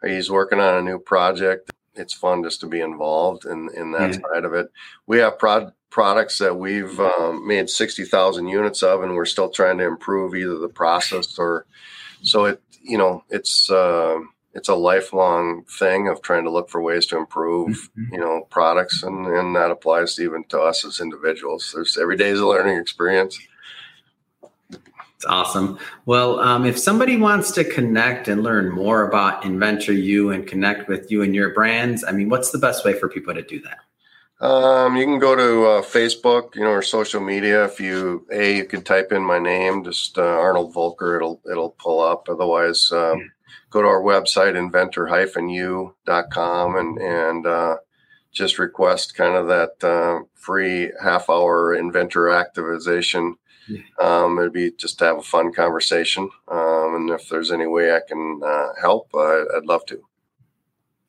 he's 0.03 0.31
working 0.31 0.59
on 0.59 0.77
a 0.77 0.81
new 0.81 0.99
project. 0.99 1.71
It's 1.95 2.13
fun 2.13 2.43
just 2.43 2.61
to 2.61 2.67
be 2.67 2.79
involved 2.79 3.45
in, 3.45 3.69
in 3.75 3.91
that 3.91 4.13
yeah. 4.13 4.19
side 4.33 4.45
of 4.45 4.53
it. 4.53 4.67
We 5.07 5.17
have 5.19 5.39
prod, 5.39 5.73
products 5.89 6.37
that 6.37 6.57
we've 6.57 6.99
um, 6.99 7.47
made 7.47 7.69
60,000 7.69 8.47
units 8.47 8.83
of, 8.83 9.03
and 9.03 9.15
we're 9.15 9.25
still 9.25 9.49
trying 9.49 9.79
to 9.79 9.85
improve 9.85 10.35
either 10.35 10.57
the 10.57 10.69
process 10.69 11.37
or 11.39 11.65
so 12.21 12.45
it, 12.45 12.61
you 12.81 12.97
know, 12.97 13.23
it's, 13.29 13.69
uh, 13.71 14.19
it's 14.53 14.69
a 14.69 14.75
lifelong 14.75 15.63
thing 15.65 16.07
of 16.07 16.21
trying 16.21 16.43
to 16.43 16.51
look 16.51 16.69
for 16.69 16.81
ways 16.81 17.05
to 17.07 17.17
improve, 17.17 17.89
mm-hmm. 17.97 18.13
you 18.13 18.19
know, 18.19 18.47
products, 18.49 19.03
and, 19.03 19.25
and 19.27 19.55
that 19.55 19.71
applies 19.71 20.19
even 20.19 20.43
to 20.45 20.59
us 20.59 20.83
as 20.85 20.99
individuals. 20.99 21.71
There's 21.73 21.97
every 21.97 22.17
day 22.17 22.29
is 22.29 22.39
a 22.39 22.47
learning 22.47 22.77
experience. 22.77 23.39
It's 25.19 25.25
awesome. 25.25 25.77
Well, 26.05 26.39
um, 26.39 26.65
if 26.65 26.79
somebody 26.79 27.17
wants 27.17 27.51
to 27.51 27.65
connect 27.65 28.29
and 28.29 28.41
learn 28.41 28.71
more 28.71 29.05
about 29.05 29.43
Inventor 29.43 29.91
U 29.91 30.31
and 30.31 30.47
connect 30.47 30.87
with 30.87 31.11
you 31.11 31.23
and 31.23 31.35
your 31.35 31.53
brands, 31.53 32.05
I 32.05 32.13
mean, 32.13 32.29
what's 32.29 32.51
the 32.51 32.57
best 32.57 32.85
way 32.85 32.97
for 32.97 33.09
people 33.09 33.33
to 33.33 33.41
do 33.41 33.61
that? 33.63 33.79
Um, 34.45 34.95
you 34.95 35.03
can 35.03 35.19
go 35.19 35.35
to 35.35 35.65
uh, 35.65 35.81
Facebook, 35.81 36.55
you 36.55 36.61
know, 36.61 36.69
or 36.69 36.81
social 36.81 37.19
media. 37.19 37.65
If 37.65 37.81
you 37.81 38.25
a, 38.31 38.55
you 38.55 38.63
can 38.63 38.81
type 38.81 39.11
in 39.11 39.21
my 39.21 39.39
name, 39.39 39.83
just 39.83 40.17
uh, 40.17 40.21
Arnold 40.21 40.73
Volker. 40.73 41.17
It'll 41.17 41.41
it'll 41.51 41.71
pull 41.71 41.99
up. 41.99 42.29
Otherwise, 42.29 42.89
um, 42.93 43.29
go 43.71 43.81
to 43.81 43.89
our 43.89 44.01
website 44.01 44.55
inventor-u.com 44.55 46.75
and 46.77 46.97
and 46.97 47.45
uh, 47.45 47.75
just 48.31 48.57
request 48.57 49.15
kind 49.15 49.35
of 49.35 49.47
that 49.47 49.83
uh, 49.83 50.23
free 50.35 50.93
half 51.03 51.29
hour 51.29 51.75
inventor 51.75 52.27
activization 52.27 53.33
um, 54.01 54.39
it'd 54.39 54.53
be 54.53 54.71
just 54.71 54.99
to 54.99 55.05
have 55.05 55.17
a 55.17 55.23
fun 55.23 55.53
conversation. 55.53 56.29
Um, 56.47 56.95
and 56.95 57.09
if 57.11 57.29
there's 57.29 57.51
any 57.51 57.67
way 57.67 57.93
I 57.95 58.01
can 58.07 58.41
uh, 58.45 58.69
help, 58.81 59.09
uh, 59.13 59.45
I'd 59.57 59.65
love 59.65 59.85
to. 59.87 60.03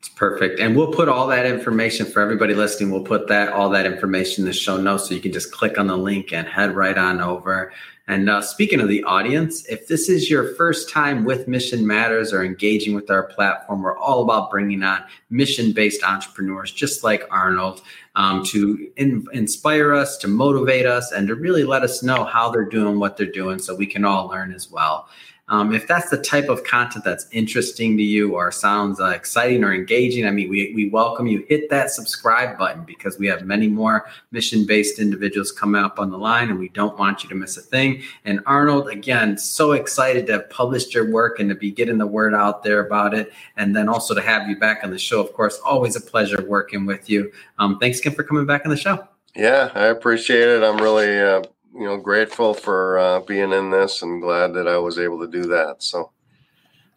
It's 0.01 0.09
perfect. 0.09 0.61
And 0.61 0.75
we'll 0.75 0.93
put 0.93 1.11
all 1.11 1.27
that 1.27 1.45
information 1.45 2.07
for 2.07 2.23
everybody 2.23 2.55
listening. 2.55 2.91
We'll 2.91 3.05
put 3.05 3.29
that 3.29 3.53
all 3.53 3.69
that 3.71 3.85
information 3.85 4.45
in 4.45 4.47
the 4.47 4.55
show 4.55 4.79
notes 4.79 5.09
so 5.09 5.15
you 5.15 5.21
can 5.21 5.33
just 5.33 5.53
click 5.53 5.79
on 5.79 5.89
the 5.89 5.97
link 5.97 6.33
and 6.33 6.49
head 6.49 6.75
right 6.75 6.97
on 6.97 7.21
over. 7.21 7.71
And 8.09 8.31
uh, 8.31 8.41
speaking 8.41 8.81
of 8.81 8.89
the 8.89 9.05
audience, 9.05 9.65
if 9.67 9.87
this 9.89 10.09
is 10.09 10.31
your 10.31 10.55
first 10.55 10.89
time 10.89 11.25
with 11.25 11.47
Mission 11.47 11.87
Matters 11.87 12.33
or 12.33 12.43
engaging 12.43 12.95
with 12.95 13.11
our 13.11 13.25
platform, 13.25 13.83
we're 13.83 13.97
all 13.97 14.23
about 14.23 14.51
bringing 14.51 14.83
on 14.83 15.05
mission 15.29 15.73
based 15.73 16.03
entrepreneurs 16.03 16.73
just 16.73 17.05
like 17.05 17.23
Arnold 17.31 17.83
um, 18.17 18.43
to 18.47 18.91
in, 18.97 19.27
inspire 19.33 19.93
us, 19.93 20.17
to 20.17 20.29
motivate 20.29 20.87
us, 20.87 21.13
and 21.13 21.29
to 21.29 21.35
really 21.35 21.63
let 21.63 21.83
us 21.83 22.03
know 22.03 22.25
how 22.25 22.51
they're 22.51 22.65
doing 22.65 22.99
what 22.99 23.19
they're 23.19 23.27
doing 23.27 23.59
so 23.59 23.77
we 23.77 23.87
can 23.87 24.05
all 24.05 24.29
learn 24.29 24.53
as 24.53 24.71
well. 24.71 25.09
Um, 25.51 25.75
if 25.75 25.89
that's 25.89 26.11
the 26.11 26.17
type 26.17 26.49
of 26.49 26.63
content 26.63 27.05
that's 27.05 27.27
interesting 27.33 27.97
to 27.97 28.03
you 28.05 28.37
or 28.37 28.53
sounds 28.53 29.01
uh, 29.01 29.09
exciting 29.09 29.65
or 29.65 29.75
engaging, 29.75 30.27
I 30.27 30.31
mean, 30.31 30.49
we, 30.49 30.73
we 30.75 30.89
welcome 30.89 31.27
you. 31.27 31.45
Hit 31.49 31.69
that 31.71 31.91
subscribe 31.91 32.57
button 32.57 32.85
because 32.85 33.19
we 33.19 33.27
have 33.27 33.45
many 33.45 33.67
more 33.67 34.07
mission 34.31 34.65
based 34.65 35.01
individuals 35.01 35.51
coming 35.51 35.83
up 35.83 35.99
on 35.99 36.11
the 36.11 36.17
line 36.17 36.51
and 36.51 36.59
we 36.59 36.69
don't 36.69 36.97
want 36.97 37.25
you 37.25 37.29
to 37.31 37.35
miss 37.35 37.57
a 37.57 37.63
thing. 37.63 38.03
And 38.25 38.41
Arnold, 38.47 38.89
again, 38.89 39.37
so 39.37 39.73
excited 39.73 40.29
to 40.29 40.35
have 40.35 40.51
published 40.51 40.95
your 40.95 41.11
work 41.11 41.41
and 41.41 41.49
to 41.49 41.57
be 41.57 41.73
getting 41.73 41.99
the 41.99 42.07
word 42.07 42.33
out 42.33 42.63
there 42.63 42.87
about 42.87 43.13
it. 43.13 43.33
And 43.57 43.75
then 43.75 43.89
also 43.89 44.15
to 44.15 44.23
have 44.23 44.49
you 44.49 44.57
back 44.57 44.85
on 44.85 44.91
the 44.91 44.99
show. 44.99 45.21
Of 45.21 45.33
course, 45.33 45.59
always 45.65 45.97
a 45.97 46.01
pleasure 46.01 46.45
working 46.47 46.87
with 46.87 47.11
you. 47.11 47.33
Um, 47.59 47.79
thanks 47.81 47.99
again 47.99 48.15
for 48.15 48.23
coming 48.23 48.47
back 48.47 48.63
on 48.65 48.71
the 48.71 48.77
show. 48.77 49.07
Yeah, 49.35 49.71
I 49.75 49.87
appreciate 49.87 50.49
it. 50.49 50.63
I'm 50.63 50.79
really 50.79 51.21
uh, 51.21 51.43
you 51.75 51.85
know 51.87 51.97
grateful 51.99 52.55
for 52.55 52.99
uh, 52.99 53.21
being 53.21 53.53
in 53.53 53.71
this 53.71 54.03
and 54.03 54.23
glad 54.23 54.55
that 54.55 54.69
I 54.69 54.79
was 54.79 54.99
able 54.99 55.21
to 55.21 55.31
do 55.31 55.45
that. 55.49 55.83
So 55.83 56.13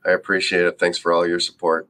I 0.06 0.12
appreciate 0.12 0.66
it. 0.66 0.80
Thanks 0.80 0.98
for 0.98 1.14
all 1.14 1.28
your 1.28 1.40
support. 1.40 1.90